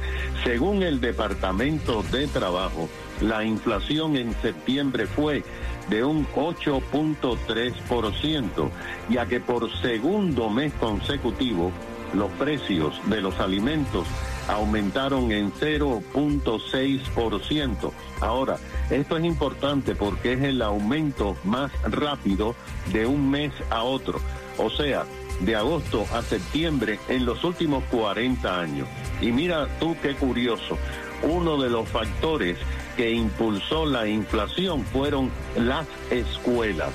Según 0.43 0.83
el 0.83 1.01
Departamento 1.01 2.03
de 2.12 2.27
Trabajo, 2.27 2.88
la 3.21 3.43
inflación 3.43 4.15
en 4.15 4.39
septiembre 4.41 5.07
fue 5.07 5.43
de 5.89 6.03
un 6.03 6.27
8.3%, 6.27 8.69
ya 9.09 9.25
que 9.25 9.39
por 9.39 9.75
segundo 9.81 10.47
mes 10.50 10.74
consecutivo 10.74 11.71
los 12.13 12.29
precios 12.31 13.00
de 13.07 13.21
los 13.21 13.39
alimentos 13.39 14.05
aumentaron 14.47 15.31
en 15.31 15.51
0.6%. 15.51 17.91
Ahora, 18.21 18.57
esto 18.89 19.17
es 19.17 19.25
importante 19.25 19.95
porque 19.95 20.33
es 20.33 20.43
el 20.43 20.62
aumento 20.62 21.35
más 21.43 21.71
rápido 21.83 22.53
de 22.93 23.07
un 23.07 23.31
mes 23.31 23.51
a 23.69 23.83
otro, 23.83 24.21
o 24.57 24.69
sea, 24.69 25.05
de 25.41 25.55
agosto 25.55 26.05
a 26.13 26.21
septiembre 26.21 27.00
en 27.09 27.25
los 27.25 27.43
últimos 27.43 27.83
40 27.91 28.59
años. 28.59 28.88
Y 29.21 29.31
mira 29.31 29.67
tú 29.79 29.95
qué 30.01 30.15
curioso, 30.15 30.77
uno 31.24 31.62
de 31.62 31.69
los 31.69 31.88
factores 31.89 32.57
que 32.95 33.12
impulsó 33.12 33.85
la 33.85 34.07
inflación 34.07 34.85
fueron 34.85 35.31
las 35.57 35.88
escuelas. 36.09 36.91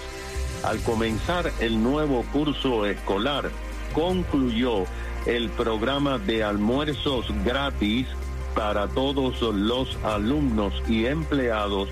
Al 0.65 0.79
comenzar 0.81 1.51
el 1.61 1.83
nuevo 1.83 2.25
curso 2.33 2.87
escolar, 2.87 3.51
concluyó 3.95 4.85
el 5.27 5.51
programa 5.51 6.19
de 6.19 6.45
almuerzos 6.45 7.27
gratis 7.45 8.07
para 8.55 8.89
todos 8.89 9.41
los 9.41 9.97
alumnos 10.05 10.75
y 10.89 11.07
empleados 11.07 11.89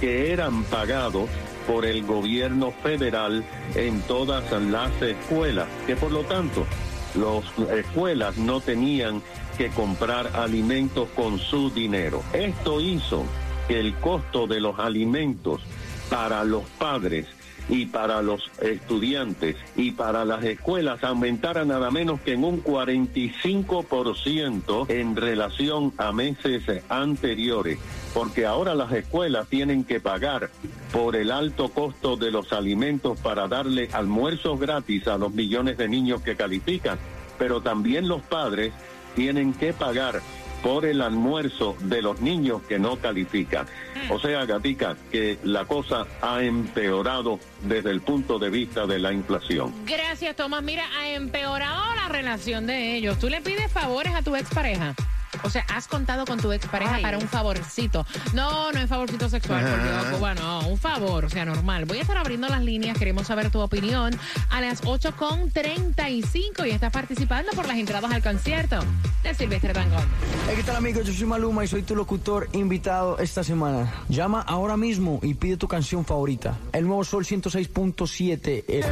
que 0.00 0.32
eran 0.32 0.64
pagados 0.64 1.28
por 1.66 1.86
el 1.86 2.04
gobierno 2.04 2.70
federal 2.70 3.44
en 3.74 4.00
todas 4.02 4.50
las 4.62 5.02
escuelas, 5.02 5.66
que 5.86 5.96
por 5.96 6.12
lo 6.12 6.22
tanto 6.22 6.66
las 7.14 7.70
escuelas 7.70 8.38
no 8.38 8.60
tenían 8.60 9.22
que 9.56 9.70
comprar 9.70 10.30
alimentos 10.34 11.08
con 11.14 11.38
su 11.38 11.70
dinero. 11.70 12.22
Esto 12.32 12.80
hizo 12.80 13.24
que 13.68 13.78
el 13.80 13.94
costo 13.96 14.46
de 14.46 14.60
los 14.60 14.78
alimentos 14.78 15.60
para 16.08 16.44
los 16.44 16.64
padres 16.78 17.26
y 17.68 17.86
para 17.86 18.22
los 18.22 18.50
estudiantes 18.60 19.56
y 19.76 19.90
para 19.92 20.24
las 20.24 20.42
escuelas 20.44 21.04
aumentara 21.04 21.64
nada 21.64 21.90
menos 21.90 22.20
que 22.20 22.32
en 22.32 22.42
un 22.44 22.62
45% 22.62 24.90
en 24.90 25.16
relación 25.16 25.92
a 25.96 26.12
meses 26.12 26.64
anteriores, 26.88 27.78
porque 28.14 28.46
ahora 28.46 28.74
las 28.74 28.92
escuelas 28.92 29.48
tienen 29.48 29.84
que 29.84 30.00
pagar 30.00 30.50
por 30.92 31.16
el 31.16 31.30
alto 31.30 31.68
costo 31.68 32.16
de 32.16 32.30
los 32.30 32.52
alimentos 32.52 33.18
para 33.20 33.48
darle 33.48 33.88
almuerzos 33.92 34.60
gratis 34.60 35.08
a 35.08 35.18
los 35.18 35.32
millones 35.32 35.78
de 35.78 35.88
niños 35.88 36.22
que 36.22 36.36
califican, 36.36 36.98
pero 37.38 37.60
también 37.60 38.08
los 38.08 38.22
padres 38.22 38.72
tienen 39.14 39.52
que 39.54 39.72
pagar 39.72 40.20
por 40.62 40.86
el 40.86 41.00
almuerzo 41.00 41.76
de 41.80 42.02
los 42.02 42.20
niños 42.20 42.62
que 42.68 42.78
no 42.78 42.96
califican. 42.96 43.66
O 44.10 44.18
sea, 44.18 44.44
Gatica, 44.44 44.96
que 45.10 45.38
la 45.42 45.64
cosa 45.64 46.06
ha 46.20 46.42
empeorado 46.42 47.40
desde 47.62 47.90
el 47.90 48.00
punto 48.00 48.38
de 48.38 48.50
vista 48.50 48.86
de 48.86 48.98
la 48.98 49.12
inflación. 49.12 49.74
Gracias, 49.84 50.36
Tomás. 50.36 50.62
Mira, 50.62 50.84
ha 50.98 51.10
empeorado 51.10 51.94
la 51.96 52.08
relación 52.08 52.66
de 52.66 52.94
ellos. 52.96 53.18
¿Tú 53.18 53.28
le 53.28 53.40
pides 53.40 53.70
favores 53.72 54.14
a 54.14 54.22
tu 54.22 54.36
expareja? 54.36 54.94
O 55.44 55.50
sea, 55.50 55.64
has 55.68 55.88
contado 55.88 56.24
con 56.24 56.38
tu 56.40 56.52
expareja 56.52 56.96
Ay. 56.96 57.02
para 57.02 57.18
un 57.18 57.28
favorcito. 57.28 58.06
No, 58.32 58.70
no 58.72 58.80
es 58.80 58.88
favorcito 58.88 59.28
sexual, 59.28 59.64
porque, 59.64 60.16
bueno, 60.18 60.60
un 60.68 60.78
favor, 60.78 61.24
o 61.24 61.30
sea, 61.30 61.44
normal. 61.44 61.84
Voy 61.84 61.98
a 61.98 62.02
estar 62.02 62.16
abriendo 62.16 62.48
las 62.48 62.62
líneas, 62.62 62.96
queremos 62.98 63.26
saber 63.26 63.50
tu 63.50 63.60
opinión 63.60 64.18
a 64.50 64.60
las 64.60 64.82
8.35 64.82 66.66
y 66.66 66.70
estás 66.70 66.92
participando 66.92 67.52
por 67.52 67.66
las 67.66 67.76
entradas 67.76 68.10
al 68.12 68.22
concierto 68.22 68.78
de 69.22 69.34
Silvestre 69.34 69.72
Dangón. 69.72 70.04
Hey, 70.48 70.54
¿Qué 70.56 70.62
tal 70.62 70.76
amigos? 70.76 71.06
Yo 71.06 71.12
soy 71.12 71.26
Maluma 71.26 71.64
y 71.64 71.68
soy 71.68 71.82
tu 71.82 71.94
locutor 71.96 72.48
invitado 72.52 73.18
esta 73.18 73.42
semana. 73.44 73.92
Llama 74.08 74.40
ahora 74.42 74.76
mismo 74.76 75.18
y 75.22 75.34
pide 75.34 75.56
tu 75.56 75.68
canción 75.68 76.04
favorita. 76.04 76.56
El 76.72 76.86
nuevo 76.86 77.04
Sol 77.04 77.24
106.7. 77.24 78.64
el- 78.68 78.84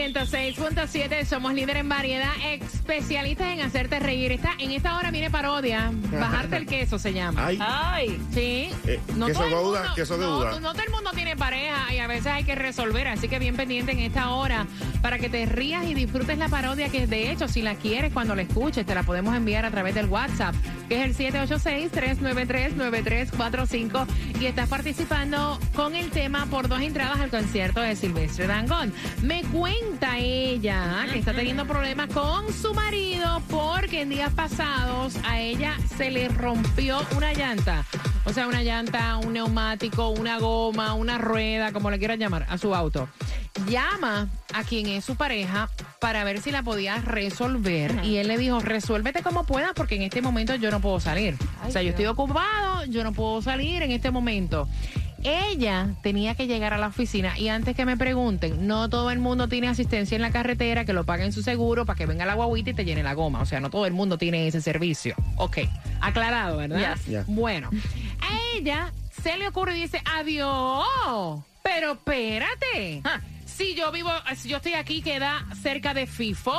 106.7 0.00 1.26
somos 1.26 1.52
líder 1.52 1.76
en 1.76 1.90
variedad, 1.90 2.32
especialistas 2.42 3.48
en 3.48 3.60
hacerte 3.60 3.98
reír. 3.98 4.32
Esta, 4.32 4.52
en 4.58 4.70
esta 4.70 4.96
hora 4.96 5.10
viene 5.10 5.30
parodia, 5.30 5.92
bajarte 6.10 6.56
el 6.56 6.64
queso 6.64 6.98
se 6.98 7.12
llama. 7.12 7.46
Ay. 7.46 7.58
Ay. 7.60 8.18
Sí. 8.32 8.70
Eh, 8.86 8.98
queso 9.26 9.32
todo 9.32 9.44
el 9.44 9.54
gouda, 9.54 9.92
queso 9.94 10.16
de 10.16 10.24
no, 10.24 10.36
Gouda. 10.36 10.60
no 10.60 10.72
todo 10.72 10.84
el 10.84 10.90
mundo 10.90 11.10
tiene 11.14 11.36
pareja 11.36 11.92
y 11.92 11.98
a 11.98 12.06
veces 12.06 12.28
hay 12.28 12.44
que 12.44 12.54
resolver, 12.54 13.08
así 13.08 13.28
que 13.28 13.38
bien 13.38 13.56
pendiente 13.56 13.92
en 13.92 13.98
esta 13.98 14.30
hora 14.30 14.66
para 15.02 15.18
que 15.18 15.28
te 15.28 15.44
rías 15.44 15.84
y 15.84 15.92
disfrutes 15.92 16.38
la 16.38 16.48
parodia 16.48 16.88
que 16.88 17.06
de 17.06 17.30
hecho 17.30 17.46
si 17.46 17.60
la 17.60 17.74
quieres 17.74 18.10
cuando 18.10 18.34
la 18.34 18.40
escuches 18.42 18.86
te 18.86 18.94
la 18.94 19.02
podemos 19.02 19.36
enviar 19.36 19.66
a 19.66 19.70
través 19.70 19.94
del 19.94 20.06
WhatsApp 20.06 20.54
que 20.88 21.04
es 21.04 21.20
el 21.20 21.32
786-393-9345 21.32 24.06
y 24.40 24.46
estás 24.46 24.68
participando 24.68 25.58
con 25.74 25.94
el 25.94 26.10
tema 26.10 26.46
por 26.46 26.68
dos 26.68 26.80
entradas 26.80 27.20
al 27.20 27.30
concierto 27.30 27.80
de 27.80 27.96
Silvestre 27.96 28.46
Dangón. 28.46 28.92
Me 29.22 29.42
cuenta 30.00 30.18
ella 30.18 31.06
que 31.12 31.18
está 31.18 31.34
teniendo 31.34 31.66
problemas 31.66 32.08
con 32.08 32.50
su 32.54 32.72
marido 32.72 33.42
porque 33.50 34.00
en 34.00 34.08
días 34.08 34.32
pasados 34.32 35.16
a 35.24 35.40
ella 35.40 35.76
se 35.98 36.10
le 36.10 36.28
rompió 36.28 37.00
una 37.16 37.34
llanta. 37.34 37.84
O 38.24 38.32
sea, 38.32 38.46
una 38.46 38.62
llanta, 38.62 39.18
un 39.18 39.34
neumático, 39.34 40.08
una 40.08 40.38
goma, 40.38 40.94
una 40.94 41.18
rueda, 41.18 41.72
como 41.72 41.90
le 41.90 41.98
quieran 41.98 42.18
llamar, 42.18 42.46
a 42.48 42.56
su 42.56 42.74
auto. 42.74 43.08
Llama 43.68 44.28
a 44.54 44.64
quien 44.64 44.86
es 44.86 45.04
su 45.04 45.16
pareja 45.16 45.68
para 46.00 46.24
ver 46.24 46.40
si 46.40 46.50
la 46.50 46.62
podía 46.62 46.96
resolver. 46.96 48.02
Y 48.04 48.16
él 48.16 48.28
le 48.28 48.38
dijo, 48.38 48.60
resuélvete 48.60 49.22
como 49.22 49.44
puedas 49.44 49.72
porque 49.74 49.96
en 49.96 50.02
este 50.02 50.22
momento 50.22 50.54
yo 50.54 50.70
no 50.70 50.80
puedo 50.80 51.00
salir. 51.00 51.36
o 51.66 51.70
sea, 51.70 51.82
yo 51.82 51.90
estoy 51.90 52.06
ocupado, 52.06 52.86
yo 52.86 53.04
no 53.04 53.12
puedo 53.12 53.42
salir 53.42 53.82
en 53.82 53.90
este 53.90 54.10
momento. 54.10 54.66
Ella 55.22 55.88
tenía 56.02 56.34
que 56.34 56.46
llegar 56.46 56.72
a 56.72 56.78
la 56.78 56.86
oficina 56.88 57.38
y 57.38 57.48
antes 57.48 57.76
que 57.76 57.84
me 57.84 57.96
pregunten, 57.96 58.66
no 58.66 58.88
todo 58.88 59.10
el 59.10 59.18
mundo 59.18 59.48
tiene 59.48 59.68
asistencia 59.68 60.16
en 60.16 60.22
la 60.22 60.30
carretera 60.30 60.84
que 60.86 60.92
lo 60.94 61.04
paguen 61.04 61.32
su 61.32 61.42
seguro 61.42 61.84
para 61.84 61.96
que 61.98 62.06
venga 62.06 62.24
la 62.24 62.34
guaguita 62.34 62.70
y 62.70 62.74
te 62.74 62.84
llene 62.86 63.02
la 63.02 63.12
goma. 63.14 63.42
O 63.42 63.46
sea, 63.46 63.60
no 63.60 63.68
todo 63.70 63.84
el 63.86 63.92
mundo 63.92 64.16
tiene 64.16 64.46
ese 64.46 64.60
servicio. 64.62 65.14
Ok, 65.36 65.58
aclarado, 66.00 66.56
¿verdad? 66.56 66.94
Yes. 66.96 67.06
Ya. 67.06 67.24
Bueno, 67.26 67.68
a 68.20 68.56
ella 68.56 68.92
se 69.22 69.36
le 69.36 69.48
ocurre 69.48 69.76
y 69.76 69.82
dice, 69.82 70.00
adiós, 70.06 70.86
pero 71.62 71.92
espérate. 71.92 73.02
Si 73.44 73.74
yo 73.74 73.92
vivo, 73.92 74.10
si 74.36 74.48
yo 74.48 74.56
estoy 74.56 74.72
aquí, 74.72 75.02
queda 75.02 75.44
cerca 75.62 75.92
de 75.92 76.06
FIFO. 76.06 76.58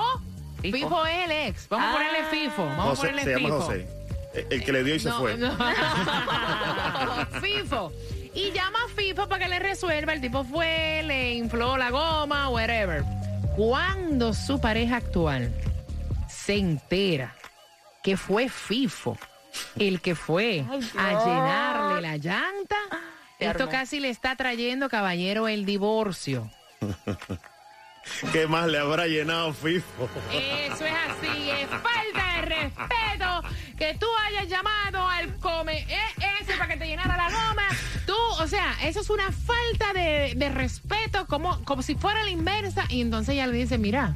Fifo. 0.62 0.78
FIFO, 0.78 1.06
es 1.08 1.26
el 1.26 1.32
ex. 1.48 1.68
Vamos 1.70 1.88
a 1.90 1.94
ponerle 1.94 2.20
Ah. 2.20 2.28
FIFO. 2.30 2.66
Vamos 2.66 2.86
a 2.86 2.90
José, 2.90 3.02
ponerle 3.08 3.24
se 3.24 3.32
llama 3.32 3.48
FIFO. 3.48 3.62
José. 3.62 3.88
El- 4.36 4.48
El 4.52 4.64
que 4.64 4.72
le 4.72 4.84
dio 4.84 4.96
y 4.96 5.00
se 5.00 5.10
No, 5.10 5.20
fue. 5.20 5.36
no. 5.38 5.52
FIFO. 7.42 7.92
Y 8.34 8.52
llama 8.52 8.80
a 8.86 8.96
FIFO 8.96 9.28
para 9.28 9.44
que 9.44 9.50
le 9.50 9.60
resuelva. 9.60 10.14
El 10.14 10.22
tipo 10.22 10.44
fue, 10.44 11.04
le 11.06 11.34
infló 11.34 11.78
la 11.78 11.90
goma, 11.90 12.50
whatever. 12.50 13.04
Cuando 13.56 14.34
su 14.34 14.60
pareja 14.60 14.98
actual 14.98 15.54
se 16.30 16.56
entera 16.56 17.36
que 18.02 18.18
fue 18.18 18.50
FIFO 18.50 19.18
el 19.78 20.02
que 20.02 20.16
fue 20.16 20.66
a 20.98 21.26
llenarle 21.26 22.02
la 22.02 22.18
llanta, 22.18 22.78
esto 23.38 23.68
casi 23.70 24.00
le 24.00 24.10
está 24.10 24.36
trayendo, 24.36 24.90
caballero, 24.90 25.48
el 25.48 25.66
divorcio. 25.66 26.50
¿Qué 28.32 28.48
más 28.48 28.68
le 28.68 28.80
habrá 28.80 29.08
llenado 29.08 29.54
FIFO? 29.54 30.10
Eso 30.32 30.86
es 30.86 30.94
así, 31.10 31.50
es 31.52 31.68
falta 31.70 32.36
de 32.36 32.42
respeto 32.42 33.42
que 33.78 33.96
tú 33.96 34.08
hayas 34.28 34.48
llamado 34.48 35.08
al 35.08 35.38
come 35.38 35.80
eh, 35.90 36.00
ese 36.18 36.31
eso 38.82 39.00
es 39.00 39.10
una 39.10 39.32
falta 39.32 39.94
de, 39.94 40.34
de 40.36 40.50
respeto, 40.50 41.26
como, 41.28 41.64
como 41.64 41.82
si 41.82 41.96
fuera 41.96 42.24
la 42.24 42.30
inversa. 42.30 42.86
Y 42.90 43.02
entonces 43.02 43.34
ella 43.34 43.48
le 43.48 43.58
dice, 43.58 43.78
mira, 43.78 44.14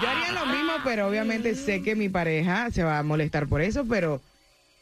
Yo 0.00 0.08
haría 0.08 0.32
lo 0.32 0.46
mismo, 0.46 0.72
pero 0.84 1.08
obviamente 1.08 1.54
sé 1.54 1.82
que 1.82 1.94
mi 1.94 2.08
pareja 2.08 2.70
se 2.70 2.82
va 2.82 2.98
a 2.98 3.02
molestar 3.02 3.46
por 3.46 3.60
eso, 3.60 3.84
pero 3.88 4.20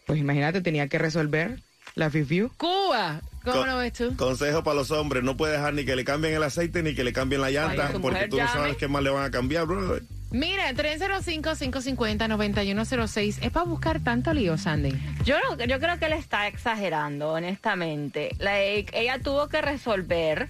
pues 0.07 0.21
imagínate, 0.21 0.61
tenía 0.61 0.87
que 0.89 0.99
resolver 0.99 1.59
la 1.95 2.11
fifiu. 2.11 2.51
Cuba, 2.57 3.21
¿cómo 3.45 3.67
lo 3.67 3.79
ves 3.79 3.93
tú? 3.95 4.15
Consejo 4.17 4.63
para 4.63 4.77
los 4.77 4.91
hombres, 4.93 5.25
no 5.25 5.37
puede 5.37 5.55
dejar 5.55 5.75
ni 5.75 5.85
que 5.85 5.97
le 5.97 6.05
cambien 6.05 6.35
el 6.35 6.43
aceite 6.43 6.83
ni 6.83 6.95
que 6.95 7.03
le 7.05 7.13
cambien 7.13 7.41
la 7.41 7.51
llanta, 7.51 7.89
Ay, 7.93 7.99
porque 8.01 8.29
tú 8.29 8.39
no 8.39 8.47
sabes 8.49 8.77
qué 8.77 8.87
más 8.89 9.03
le 9.03 9.11
van 9.11 9.25
a 9.25 9.31
cambiar, 9.31 9.67
brother. 9.67 10.03
Mira, 10.31 10.71
305-550-9106. 10.75 13.39
¿Es 13.43 13.51
para 13.51 13.65
buscar 13.65 14.01
tanto 14.01 14.35
lío, 14.35 14.59
Sandy? 14.59 14.93
Yo, 15.25 15.37
no- 15.41 15.57
yo 15.65 15.81
creo 15.81 15.99
que 15.99 16.05
él 16.07 16.13
está 16.13 16.47
exagerando, 16.49 17.33
honestamente. 17.33 18.33
Like, 18.39 18.93
ella 18.99 19.19
tuvo 19.23 19.49
que 19.49 19.63
resolver. 19.63 20.49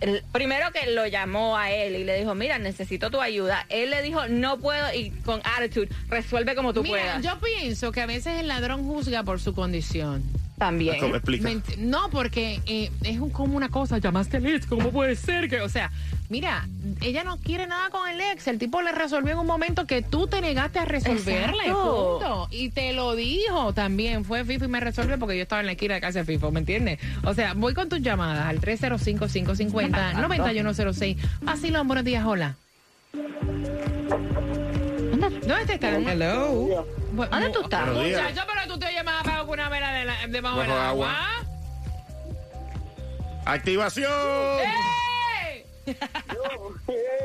el- 0.00 0.22
primero 0.30 0.70
que 0.70 0.92
lo 0.92 1.08
llamó 1.08 1.56
a 1.56 1.72
él 1.72 1.96
y 1.96 2.04
le 2.04 2.18
dijo, 2.20 2.36
mira, 2.36 2.56
necesito 2.58 3.10
tu 3.10 3.20
ayuda. 3.20 3.66
Él 3.68 3.90
le 3.90 4.00
dijo, 4.02 4.28
no 4.28 4.56
puedo, 4.58 4.94
y 4.94 5.10
con 5.10 5.40
attitude, 5.42 5.88
resuelve 6.08 6.54
como 6.54 6.72
tú 6.72 6.84
Mira, 6.84 7.00
puedas. 7.02 7.22
yo 7.24 7.36
pienso 7.40 7.90
que 7.90 8.02
a 8.02 8.06
veces 8.06 8.38
el 8.38 8.46
ladrón 8.46 8.84
juzga 8.84 9.24
por 9.24 9.40
su 9.40 9.54
condición. 9.54 10.22
También. 10.58 10.98
¿Cómo 11.00 11.14
explica? 11.16 11.48
No, 11.78 12.08
porque 12.10 12.60
eh, 12.66 12.90
es 13.04 13.18
un- 13.20 13.30
como 13.30 13.56
una 13.56 13.68
cosa, 13.68 13.98
llamaste 13.98 14.38
al 14.38 14.46
ex, 14.46 14.66
¿cómo 14.66 14.90
puede 14.90 15.14
ser 15.16 15.48
que, 15.48 15.60
o 15.60 15.68
sea, 15.68 15.90
mira, 16.28 16.66
ella 17.00 17.22
no 17.24 17.36
quiere 17.38 17.66
nada 17.68 17.88
con 17.90 18.08
el 18.10 18.20
ex, 18.20 18.46
el 18.48 18.58
tipo 18.58 18.82
le 18.82 18.90
resolvió 18.92 19.32
en 19.34 19.38
un 19.38 19.46
momento 19.46 19.86
que 19.86 20.02
tú 20.02 20.26
te 20.26 20.40
negaste 20.40 20.80
a 20.80 20.84
resolverle, 20.84 21.66
Exacto. 21.66 22.18
punto. 22.20 22.48
Y 22.50 22.70
te 22.70 22.92
lo 22.92 23.14
dijo 23.14 23.72
también, 23.72 24.24
fue 24.24 24.44
FIFO 24.44 24.64
y 24.64 24.68
me 24.68 24.80
resolvió 24.80 25.16
porque 25.18 25.36
yo 25.36 25.42
estaba 25.44 25.60
en 25.60 25.66
la 25.66 25.72
esquina 25.72 25.94
de 25.94 26.00
casa 26.00 26.18
de 26.18 26.24
FIFO, 26.24 26.50
¿me 26.50 26.58
entiendes? 26.60 26.98
O 27.24 27.34
sea, 27.34 27.54
voy 27.54 27.72
con 27.74 27.88
tus 27.88 28.00
llamadas 28.02 28.46
al 28.46 28.60
305-550-9106. 28.60 31.16
Vacilón, 31.42 31.86
buenos 31.86 32.04
días, 32.04 32.24
hola. 32.26 32.56
¿Dónde 35.46 35.74
están? 35.74 36.08
Hello. 36.08 36.86
Bu- 37.14 37.28
¿Dónde 37.28 37.50
tú 37.50 37.60
estás? 37.62 37.86
Buenos 37.86 38.04
días. 38.04 38.22
Muchacho, 38.22 38.46
pero 38.52 38.72
tú 38.72 38.78
te 38.78 38.86
que 39.48 39.60
una 39.60 39.68
vela 39.68 39.92
de 39.92 40.04
la- 40.04 40.26
debajo 40.28 40.58
del 40.60 40.68
Bajo 40.68 40.80
agua. 40.80 41.10
agua. 41.10 41.44
¡Activación! 43.46 44.10
¡Ey! 44.60 45.64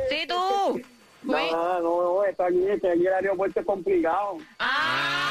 Sí, 0.09 0.27
tú. 0.27 0.81
Güey. 1.23 1.51
No, 1.51 1.79
no, 1.79 2.03
no, 2.03 2.23
está 2.25 2.45
aquí, 2.47 2.65
este, 2.69 2.89
aquí 2.91 3.05
el 3.07 3.13
aeropuerto 3.13 3.59
es 3.61 3.65
complicado. 3.65 4.37
Ah. 4.59 5.29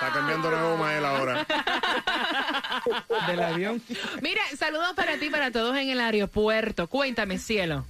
Está 0.00 0.12
cambiando 0.12 0.50
la 0.50 0.62
goma 0.62 0.94
él 0.96 1.04
ahora. 1.04 1.46
Del 3.28 3.42
avión. 3.42 3.82
Mira, 4.20 4.42
saludos 4.58 4.92
para 4.94 5.16
ti, 5.18 5.30
para 5.30 5.50
todos 5.50 5.76
en 5.76 5.90
el 5.90 6.00
aeropuerto. 6.00 6.88
Cuéntame, 6.88 7.38
cielo. 7.38 7.84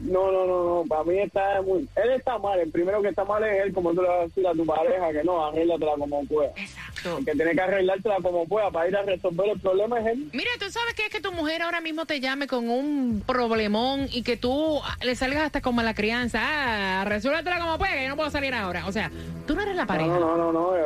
No, 0.00 0.32
no, 0.32 0.46
no, 0.46 0.64
no, 0.64 0.84
para 0.88 1.04
mí 1.04 1.18
está 1.18 1.60
muy... 1.60 1.86
Él 1.94 2.10
está 2.12 2.38
mal, 2.38 2.58
el 2.58 2.70
primero 2.70 3.02
que 3.02 3.08
está 3.08 3.24
mal 3.24 3.44
es 3.44 3.66
él, 3.66 3.74
como 3.74 3.92
tú 3.92 4.00
le 4.00 4.08
vas 4.08 4.20
a 4.20 4.22
decir 4.22 4.46
a 4.46 4.52
tu 4.52 4.64
pareja, 4.64 5.12
que 5.12 5.22
no, 5.22 5.44
arréglatela 5.44 5.92
como 5.98 6.24
pueda. 6.24 6.50
Exacto. 6.56 7.18
El 7.18 7.24
que 7.26 7.32
tiene 7.32 7.52
que 7.52 7.60
arreglártela 7.60 8.16
como 8.22 8.46
pueda 8.46 8.70
para 8.70 8.88
ir 8.88 8.96
a 8.96 9.02
resolver 9.02 9.50
el 9.50 9.60
problema 9.60 10.00
es 10.00 10.06
él. 10.06 10.30
Mira, 10.32 10.50
tú 10.58 10.70
sabes 10.70 10.94
que 10.94 11.04
es 11.04 11.10
que 11.10 11.20
tu 11.20 11.32
mujer 11.32 11.60
ahora 11.62 11.82
mismo 11.82 12.06
te 12.06 12.18
llame 12.18 12.46
con 12.46 12.70
un 12.70 13.22
problemón 13.26 14.08
y 14.10 14.22
que 14.22 14.38
tú 14.38 14.80
le 15.02 15.14
salgas 15.16 15.42
hasta 15.42 15.60
como 15.60 15.80
a 15.80 15.84
la 15.84 15.94
crianza. 15.94 16.40
Ah, 16.42 17.04
resuélvetela 17.04 17.58
como 17.58 17.76
pueda, 17.76 17.92
que 17.92 18.04
yo 18.04 18.08
no 18.08 18.16
puedo 18.16 18.30
salir 18.30 18.54
ahora. 18.54 18.86
O 18.86 18.92
sea, 18.92 19.10
tú 19.46 19.54
no 19.54 19.62
eres 19.62 19.76
la 19.76 19.86
pareja. 19.86 20.18
No, 20.18 20.36
no, 20.36 20.36
no, 20.36 20.52
no, 20.52 20.76
eh, 20.76 20.82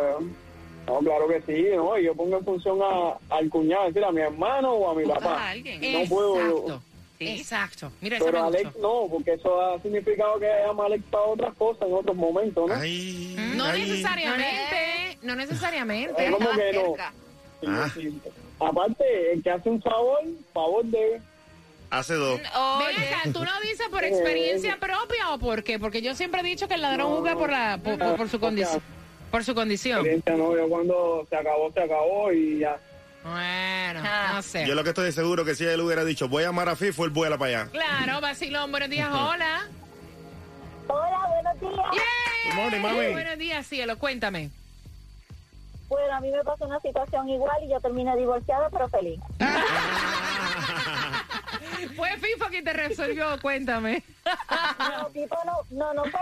no, 0.89 0.99
claro 0.99 1.29
que 1.29 1.41
sí, 1.43 1.69
no, 1.77 1.97
yo 1.99 2.15
pongo 2.15 2.39
en 2.39 2.45
función 2.45 2.81
a, 2.83 3.17
al 3.37 3.49
cuñado, 3.49 3.87
es 3.87 3.95
decir, 3.95 4.05
a 4.07 4.13
mi 4.13 4.23
hermano 4.23 4.73
o 4.73 4.91
a 4.91 4.95
mi 4.95 5.05
papá. 5.05 5.55
No 5.55 6.09
puedo... 6.09 6.81
Exacto. 7.29 7.87
Exacto. 7.87 7.93
Mira, 8.01 8.19
Pero 8.19 8.45
gustó. 8.45 8.59
Alex 8.59 8.77
no, 8.79 9.07
porque 9.11 9.33
eso 9.35 9.61
ha 9.61 9.81
significado 9.81 10.39
que 10.39 10.47
llama 10.67 10.85
a 10.85 10.87
Alex 10.87 11.05
para 11.11 11.25
otras 11.25 11.55
cosas 11.55 11.89
en 11.89 11.95
otros 11.95 12.17
momentos, 12.17 12.69
¿no? 12.69 12.75
No 13.57 13.73
necesariamente, 13.73 15.19
no 15.23 15.35
necesariamente. 15.37 16.25
Que 16.25 16.31
no. 16.31 16.39
Sí, 17.95 18.21
Ah. 18.61 18.67
Aparte, 18.69 19.33
el 19.33 19.43
que 19.43 19.51
hace 19.51 19.69
un 19.71 19.81
favor, 19.81 20.21
favor 20.53 20.85
de... 20.85 21.21
Hace 21.91 22.15
dos. 22.15 22.39
Ven 22.41 22.49
acá, 22.51 23.23
¿tú 23.33 23.45
lo 23.45 23.61
dices 23.63 23.87
por 23.91 24.05
experiencia 24.05 24.77
propia 24.79 25.31
o 25.33 25.39
por 25.39 25.63
qué? 25.63 25.79
Porque 25.79 26.03
yo 26.03 26.15
siempre 26.15 26.41
he 26.41 26.45
dicho 26.45 26.67
que 26.69 26.75
el 26.75 26.83
ladrón 26.83 27.17
juzga 27.17 27.37
por, 27.37 27.51
la, 27.51 27.79
por, 27.83 27.99
por- 27.99 28.17
por 28.17 28.29
su 28.29 28.39
condición. 28.41 28.83
Por 29.31 29.45
su 29.45 29.55
condición. 29.55 29.99
Experiencia, 29.99 30.35
no, 30.37 30.57
yo 30.57 30.69
cuando 30.69 31.27
se 31.29 31.37
acabó, 31.37 31.73
se 31.73 31.81
acabó 31.83 32.33
y 32.33 32.59
ya. 32.61 32.77
Bueno, 33.25 34.03
no 34.35 34.43
sé. 34.43 34.67
Yo 34.67 34.75
lo 34.75 34.85
que 34.85 34.91
estoy 34.91 35.11
seguro 35.11 35.45
que 35.47 35.55
si 35.55 35.65
él 35.65 35.81
hubiera 35.81 36.05
dicho, 36.05 36.29
voy 36.29 36.43
a 36.43 36.47
llamar 36.49 36.69
a 36.69 36.77
FIFO, 36.77 37.07
él 37.07 37.11
vuela 37.11 37.39
para 37.39 37.63
allá. 37.63 37.71
Claro, 37.71 38.21
vacilón, 38.21 38.71
buenos 38.71 38.91
días, 38.91 39.09
hola. 39.13 39.63
Hola, 40.87 41.21
buenos 41.31 41.61
días. 41.61 41.87
Good 42.47 42.55
morning, 42.55 42.81
mami. 42.81 43.13
Buenos 43.13 43.39
días, 43.39 43.67
cielo, 43.67 43.99
cuéntame. 43.99 44.51
Bueno, 45.89 46.15
a 46.15 46.21
mí 46.21 46.31
me 46.31 46.43
pasó 46.45 46.67
una 46.67 46.81
situación 46.81 47.29
igual 47.29 47.57
y 47.65 47.71
yo 47.71 47.81
terminé 47.81 48.15
divorciada, 48.17 48.69
pero 48.69 48.89
feliz. 48.89 49.21
Fue 51.97 52.11
FIFO 52.17 52.47
quien 52.51 52.65
te 52.65 52.73
resolvió, 52.73 53.27
cuéntame. 53.41 54.03
No, 54.79 55.07
tipo 55.11 55.37
no, 55.45 55.61
no, 55.71 55.95
no 55.95 56.05
fue 56.05 56.21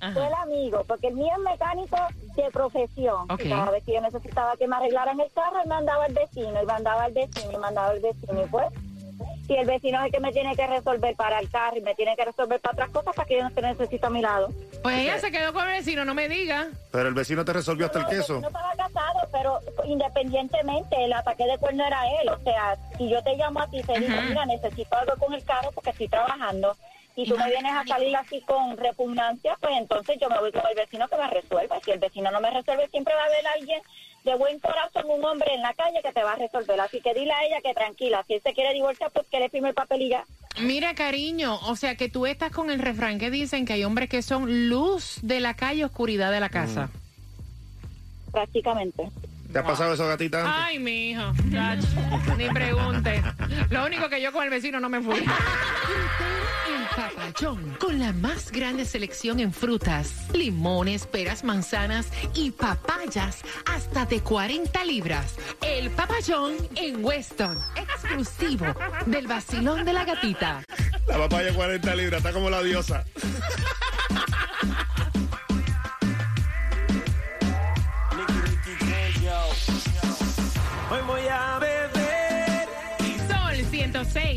Ajá. 0.00 0.12
fue 0.12 0.26
el 0.26 0.34
amigo, 0.34 0.84
porque 0.86 1.08
el 1.08 1.14
mío 1.14 1.32
es 1.36 1.42
mecánico 1.42 1.96
de 2.36 2.50
profesión. 2.50 3.30
Ok. 3.30 3.44
Y 3.44 3.48
cada 3.48 3.70
vez 3.70 3.84
que 3.84 3.94
yo 3.94 4.00
necesitaba 4.00 4.56
que 4.56 4.66
me 4.66 4.76
arreglaran 4.76 5.18
el 5.20 5.30
carro, 5.32 5.60
él 5.62 5.68
mandaba 5.68 6.04
al 6.04 6.14
vecino, 6.14 6.62
y 6.62 6.66
mandaba 6.66 7.04
al 7.04 7.12
vecino, 7.12 7.52
y 7.52 7.56
mandaba 7.56 7.88
al 7.90 8.00
vecino, 8.00 8.44
y 8.44 8.46
pues, 8.48 8.66
si 9.46 9.54
el 9.54 9.66
vecino 9.66 9.98
es 10.00 10.06
el 10.06 10.12
que 10.12 10.20
me 10.20 10.32
tiene 10.32 10.54
que 10.56 10.66
resolver 10.66 11.14
para 11.16 11.38
el 11.38 11.48
carro 11.50 11.76
y 11.76 11.80
me 11.80 11.94
tiene 11.94 12.16
que 12.16 12.24
resolver 12.24 12.60
para 12.60 12.74
otras 12.74 12.90
cosas, 12.90 13.14
para 13.14 13.28
que 13.28 13.36
yo 13.36 13.42
no 13.44 13.50
te 13.50 13.62
necesito 13.62 14.06
a 14.06 14.10
mi 14.10 14.20
lado. 14.20 14.50
Pues 14.82 14.98
ella 14.98 15.18
se 15.18 15.30
quedó 15.30 15.52
con 15.52 15.66
el 15.68 15.78
vecino, 15.78 16.04
no 16.04 16.14
me 16.14 16.28
diga. 16.28 16.68
Pero 16.90 17.08
el 17.08 17.14
vecino 17.14 17.44
te 17.44 17.52
resolvió 17.52 17.86
hasta 17.86 18.00
el 18.00 18.06
queso. 18.06 18.40
No 18.40 18.48
estaba 18.48 18.72
casado, 18.76 19.28
pero 19.32 19.60
independientemente, 19.84 21.04
el 21.04 21.12
ataque 21.12 21.44
de 21.44 21.58
cuerno 21.58 21.86
era 21.86 22.00
él. 22.20 22.28
O 22.28 22.38
sea, 22.40 22.76
si 22.96 23.08
yo 23.08 23.22
te 23.22 23.36
llamo 23.36 23.60
a 23.60 23.68
ti 23.68 23.78
y 23.78 23.82
te 23.82 23.98
digo, 24.00 24.14
mira, 24.28 24.46
necesito 24.46 24.96
algo 24.96 25.14
con 25.16 25.32
el 25.34 25.44
carro 25.44 25.70
porque 25.72 25.90
estoy 25.90 26.08
trabajando, 26.08 26.76
y 27.16 27.26
tú 27.26 27.36
me 27.38 27.48
vienes 27.48 27.72
a 27.72 27.84
salir 27.86 28.14
así 28.14 28.42
con 28.42 28.76
repugnancia, 28.76 29.56
pues 29.58 29.72
entonces 29.78 30.18
yo 30.20 30.28
me 30.28 30.38
voy 30.38 30.52
con 30.52 30.62
el 30.68 30.76
vecino 30.76 31.08
que 31.08 31.16
me 31.16 31.28
resuelva. 31.28 31.80
Si 31.82 31.90
el 31.90 31.98
vecino 31.98 32.30
no 32.30 32.40
me 32.40 32.50
resuelve, 32.50 32.88
siempre 32.88 33.14
va 33.14 33.22
a 33.22 33.24
haber 33.24 33.46
alguien 33.46 33.80
de 34.26 34.34
buen 34.34 34.58
corazón, 34.58 35.04
un 35.08 35.24
hombre 35.24 35.54
en 35.54 35.62
la 35.62 35.72
calle 35.72 36.00
que 36.02 36.12
te 36.12 36.22
va 36.22 36.32
a 36.32 36.36
resolver. 36.36 36.78
Así 36.80 37.00
que 37.00 37.14
dile 37.14 37.32
a 37.32 37.44
ella 37.44 37.60
que 37.62 37.72
tranquila, 37.72 38.24
si 38.26 38.34
él 38.34 38.42
se 38.42 38.52
quiere 38.52 38.74
divorciar, 38.74 39.10
pues 39.12 39.24
que 39.30 39.38
le 39.38 39.48
firme 39.48 39.68
el 39.68 39.74
papel 39.74 40.02
y 40.02 40.08
ya. 40.10 40.24
Mira, 40.60 40.94
cariño, 40.94 41.58
o 41.68 41.76
sea 41.76 41.96
que 41.96 42.08
tú 42.08 42.26
estás 42.26 42.50
con 42.50 42.70
el 42.70 42.80
refrán 42.80 43.18
que 43.18 43.30
dicen 43.30 43.64
que 43.64 43.74
hay 43.74 43.84
hombres 43.84 44.08
que 44.08 44.22
son 44.22 44.68
luz 44.68 45.20
de 45.22 45.38
la 45.38 45.54
calle, 45.54 45.84
oscuridad 45.84 46.32
de 46.32 46.40
la 46.40 46.48
casa. 46.48 46.90
Prácticamente. 48.32 49.08
¿Te 49.56 49.60
ha 49.60 49.64
pasado 49.64 49.94
eso, 49.94 50.06
gatita? 50.06 50.40
antes? 50.40 50.54
Ay, 50.54 50.78
mi 50.78 51.12
hijo, 51.12 51.32
ni 52.36 52.46
pregunte. 52.50 53.22
Lo 53.70 53.86
único 53.86 54.06
que 54.10 54.20
yo 54.20 54.30
con 54.30 54.44
el 54.44 54.50
vecino 54.50 54.78
no 54.80 54.90
me 54.90 55.00
fui. 55.00 55.16
El 55.16 56.84
papayón, 56.94 57.74
con 57.80 57.98
la 57.98 58.12
más 58.12 58.52
grande 58.52 58.84
selección 58.84 59.40
en 59.40 59.54
frutas, 59.54 60.26
limones, 60.34 61.06
peras, 61.06 61.42
manzanas 61.42 62.08
y 62.34 62.50
papayas 62.50 63.38
hasta 63.64 64.04
de 64.04 64.20
40 64.20 64.84
libras. 64.84 65.36
El 65.62 65.88
papayón 65.88 66.56
en 66.74 67.02
Weston, 67.02 67.58
exclusivo 67.76 68.66
del 69.06 69.26
vacilón 69.26 69.86
de 69.86 69.92
la 69.94 70.04
gatita. 70.04 70.64
La 71.08 71.16
papaya 71.16 71.54
40 71.54 71.96
libras, 71.96 72.18
está 72.18 72.34
como 72.34 72.50
la 72.50 72.62
diosa. 72.62 73.06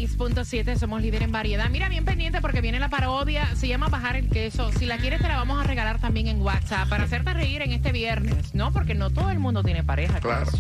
106.7, 0.08 0.78
somos 0.78 1.02
líder 1.02 1.24
en 1.24 1.32
variedad. 1.32 1.70
Mira, 1.70 1.90
bien 1.90 2.06
pendiente 2.06 2.42
porque 2.42 2.62
viene 2.62 2.80
la 2.80 2.90
parodia, 2.90 3.56
se 3.56 3.68
llama 3.68 3.88
Bajar 3.88 4.16
el 4.16 4.30
Queso. 4.30 4.72
Si 4.72 4.86
la 4.86 4.98
quieres, 4.98 5.22
te 5.22 5.28
la 5.28 5.36
vamos 5.36 5.60
a 5.60 5.68
regalar 5.68 6.00
también 6.00 6.28
en 6.28 6.42
WhatsApp 6.42 6.88
para 6.90 7.04
hacerte 7.04 7.34
reír 7.34 7.62
en 7.62 7.72
este 7.72 7.92
viernes, 7.92 8.54
¿no? 8.54 8.72
Porque 8.72 8.96
no 8.96 9.10
todo 9.10 9.30
el 9.32 9.40
mundo 9.40 9.64
tiene 9.64 9.84
pareja. 9.84 10.20
Claro. 10.20 10.52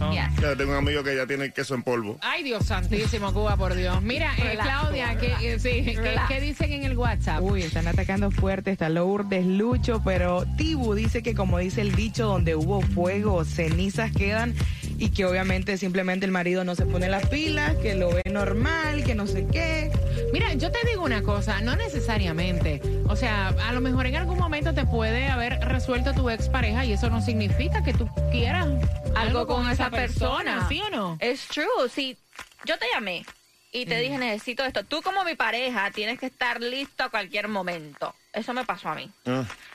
Yo 0.42 0.58
tengo 0.58 0.72
un 0.72 0.78
amigo 0.78 1.04
que 1.04 1.16
ya 1.16 1.26
tiene 1.26 1.46
el 1.46 1.54
queso 1.54 1.76
en 1.76 1.84
polvo. 1.84 2.18
Ay, 2.22 2.44
Dios 2.44 2.66
santísimo, 2.66 3.34
Cuba, 3.34 3.56
por 3.56 3.76
Dios. 3.76 4.02
Mira, 4.02 4.34
eh, 4.38 4.58
Claudia, 4.62 5.18
¿qué, 5.18 5.34
eh, 5.42 5.60
sí, 5.60 5.84
¿qué, 5.84 5.96
Relax. 5.98 6.28
qué 6.28 6.42
dicen 6.42 6.74
en 6.74 6.84
el 6.84 6.98
WhatsApp? 6.98 7.42
Uy, 7.42 7.64
están 7.64 7.88
atacando 7.88 8.32
fuerte, 8.32 8.72
está 8.72 8.90
Lourdes 8.90 9.46
Lucho, 9.46 10.02
pero 10.04 10.46
Tibu 10.58 10.94
dice 10.94 11.24
que 11.24 11.34
como 11.36 11.60
dice 11.60 11.82
el 11.82 11.96
dicho, 11.96 12.26
donde 12.28 12.56
hubo 12.56 12.82
fuego, 12.82 13.46
cenizas 13.46 14.12
quedan 14.12 14.54
y 15.00 15.10
que 15.10 15.26
obviamente 15.26 15.78
simplemente 15.78 16.26
el 16.26 16.32
marido 16.32 16.64
no 16.66 16.76
se 16.76 16.86
pone 16.86 17.08
las 17.08 17.28
pilas, 17.28 17.76
que 17.78 17.96
lo 17.96 18.10
ve 18.10 18.24
normal, 18.30 19.04
que 19.06 19.16
no 19.16 19.28
sé 19.28 19.48
qué. 19.48 19.92
Mira, 20.34 20.54
yo 20.56 20.72
te 20.72 20.80
digo 20.88 21.04
una 21.04 21.24
cosa, 21.24 21.62
no 21.62 21.76
necesariamente. 21.78 22.82
O 23.08 23.16
sea, 23.16 23.48
a 23.48 23.74
lo 23.74 23.80
mejor 23.80 24.08
en 24.08 24.18
algún 24.18 24.38
momento 24.38 24.74
te 24.74 24.86
puede 24.86 25.28
haber 25.28 25.60
resuelto 25.62 26.14
tu 26.14 26.30
expareja 26.30 26.84
y 26.84 26.94
eso 26.94 27.10
no 27.10 27.22
significa 27.22 27.82
que 27.82 27.94
tú 27.94 28.10
quieras 28.30 28.68
algo 29.16 29.48
con, 29.48 29.70
esa 29.70 29.90
persona. 29.90 30.68
¿sí 30.68 30.82
o 30.82 30.90
no? 30.90 31.18
Es 31.20 31.48
true. 31.48 31.66
Si 31.90 32.18
yo 32.66 32.78
te 32.78 32.86
llamé 32.94 33.26
y 33.72 33.86
te 33.86 34.00
dije 34.00 34.18
necesito 34.18 34.64
esto, 34.66 34.84
tú 34.84 35.02
como 35.04 35.24
mi 35.24 35.36
pareja 35.36 35.92
tienes 35.92 36.20
que 36.20 36.26
estar 36.26 36.60
listo 36.62 37.04
a 37.04 37.10
cualquier 37.10 37.48
momento. 37.48 38.16
Eso 38.34 38.54
me 38.54 38.64
pasó 38.66 38.90
a 38.90 38.96
mí. 38.96 39.10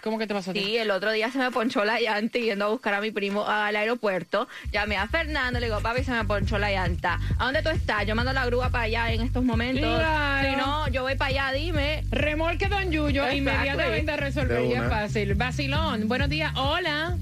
¿Cómo 0.03 0.19
que 0.19 0.27
te 0.27 0.35
pasó 0.35 0.51
a 0.51 0.55
ti? 0.55 0.61
Sí, 0.63 0.77
el 0.77 0.91
otro 0.93 1.11
día 1.13 1.31
se 1.31 1.39
me 1.39 1.51
ponchó 1.51 1.85
la 1.85 2.01
llanta 2.01 2.39
yendo 2.39 2.65
a 2.67 2.69
buscar 2.69 2.95
a 2.95 3.01
mi 3.01 3.11
primo 3.11 3.47
al 3.49 3.75
aeropuerto. 3.75 4.47
Llamé 4.73 4.97
a 4.97 5.09
Fernando, 5.09 5.59
le 5.61 5.67
digo, 5.67 5.81
papi, 5.81 6.05
se 6.05 6.13
me 6.13 6.25
ponchó 6.25 6.59
la 6.59 6.71
llanta. 6.71 7.19
¿A 7.39 7.45
dónde 7.47 7.63
tú 7.63 7.69
estás? 7.71 8.07
Yo 8.07 8.15
mando 8.15 8.33
la 8.33 8.47
grúa 8.47 8.71
para 8.71 8.85
allá 8.85 9.13
en 9.13 9.23
estos 9.23 9.43
momentos. 9.45 9.83
Claro. 9.99 10.49
Si 10.51 10.57
no, 10.57 10.89
yo 10.89 11.03
voy 11.03 11.17
para 11.17 11.31
allá, 11.31 11.53
dime. 11.53 12.05
Remolque 12.11 12.69
Don 12.69 12.91
Yuyo, 12.93 13.23
Exactly. 13.25 13.39
inmediatamente 13.39 14.17
resolver 14.17 14.59
De 14.61 14.67
y 14.67 14.73
es 14.73 14.79
una. 14.81 14.89
fácil. 14.91 15.35
Vacilón, 15.35 16.07
buenos 16.09 16.29
días, 16.29 16.53
hola. 16.57 17.17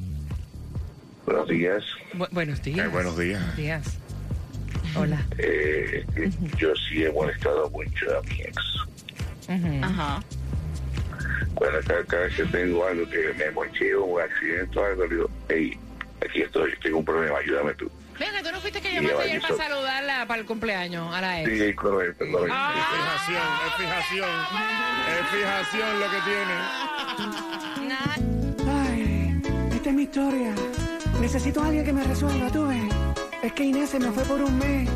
Buenos 1.25 1.49
días. 1.49 1.85
Bu- 2.15 2.29
buenos 2.31 2.63
días. 2.63 2.91
buenos 2.93 3.17
días. 3.19 3.41
Buenos 3.41 3.57
días. 3.57 3.99
Hola. 4.95 5.25
Eh, 5.39 6.05
yo 6.59 6.73
sí 6.77 7.05
he 7.05 7.13
molestado 7.13 7.71
mucho 7.71 8.19
a 8.19 8.23
mi 8.23 8.41
ex. 8.43 8.57
Ajá. 9.83 10.23
Bueno, 11.55 11.79
cada, 11.87 12.05
cada 12.05 12.25
vez 12.25 12.37
que 12.37 12.45
tengo 12.45 12.87
algo 12.87 13.09
que 13.09 13.33
me 13.39 13.51
mocheo, 13.51 14.05
un 14.05 14.21
accidente 14.21 14.79
o 14.79 14.85
algo, 14.85 15.05
le 15.05 15.15
digo, 15.15 15.31
hey, 15.49 15.79
aquí 16.25 16.43
estoy, 16.43 16.73
tengo 16.83 16.99
un 16.99 17.05
problema, 17.05 17.39
ayúdame 17.39 17.75
tú. 17.75 17.91
Venga, 18.19 18.43
tú 18.43 18.53
no 18.53 18.61
fuiste 18.61 18.81
que 18.81 18.93
llamaste 18.93 19.23
ayer 19.23 19.41
para 19.41 19.57
saludarla 19.57 20.27
para 20.27 20.41
el 20.41 20.47
cumpleaños 20.47 21.15
a 21.15 21.21
la 21.21 21.43
ex. 21.43 21.51
Sí, 21.51 21.75
correcto, 21.75 22.25
correcto. 22.31 22.55
Ah. 22.57 22.75
Es 22.79 22.87
fijación, 22.97 23.43
es 23.67 23.75
fijación. 23.75 24.29
Es 25.09 25.27
fijación 25.31 26.01
lo 26.01 26.11
que 26.11 26.21
tiene. 26.31 26.55
Ay, 28.69 29.43
esta 29.75 29.89
es 29.89 29.95
mi 29.95 30.03
historia. 30.03 30.55
Necesito 31.21 31.63
a 31.63 31.67
alguien 31.67 31.85
que 31.85 31.93
me 31.93 32.05
resuelva, 32.05 32.51
tú 32.51 32.67
ves. 32.67 32.92
Es 33.43 33.53
que 33.55 33.65
Inés 33.65 33.91
se 33.91 33.99
me 33.99 34.11
fue 34.13 34.23
por 34.23 34.41
un 34.41 34.57
mes 34.57 34.89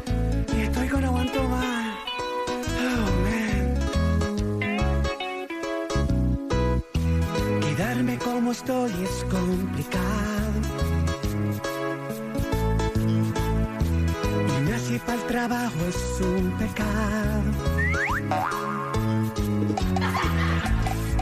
y 0.57 0.61
estoy 0.61 0.87
con 0.89 1.05
aguanto 1.05 1.43
más. 1.49 1.97
Oh, 2.79 3.11
man. 3.25 3.75
Quedarme 7.61 8.17
como 8.19 8.53
estoy 8.53 8.93
es 9.03 9.25
complicado. 9.25 10.61
Y 14.65 14.73
así 14.73 14.99
para 15.01 15.15
el 15.15 15.27
trabajo 15.27 15.81
es 15.89 16.21
un 16.21 16.53
pecado. 16.57 17.51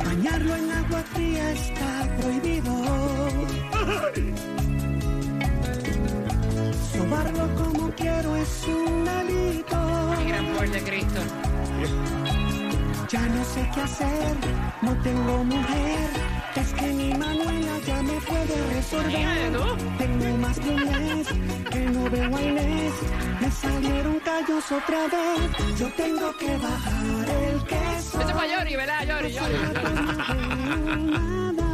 Bañarlo 0.05 0.57
en 0.57 0.71
agua 0.73 1.03
fría 1.15 1.53
está 1.53 2.07
sé 13.55 13.71
qué 13.73 13.81
hacer, 13.81 14.37
no 14.83 14.93
tengo 15.03 15.45
mujer. 15.45 16.09
Es 16.57 16.73
que 16.73 16.87
mi 16.99 17.15
Manuela 17.15 17.75
ya 17.87 18.03
me 18.03 18.19
puede 18.31 18.57
resolver. 18.75 19.53
Tengo 19.99 20.37
más 20.39 20.57
de 20.65 20.71
un 20.71 20.83
mes 20.93 21.27
que 21.71 21.81
no 21.95 22.11
veo 22.11 22.37
a 22.37 22.43
Inés. 22.43 22.95
Me 23.41 23.51
salieron 23.51 24.19
callos 24.21 24.65
otra 24.79 25.03
vez. 25.15 25.79
Yo 25.79 25.89
tengo 26.03 26.37
que 26.41 26.57
bajar 26.57 27.27
el 27.43 27.59
queso. 27.73 28.21
Eso 28.21 28.33
para 28.39 28.53
Yori, 28.53 28.77
¿verdad? 28.77 29.01
Yori, 29.11 29.33
Yori. 29.37 29.57
Nada, 31.17 31.71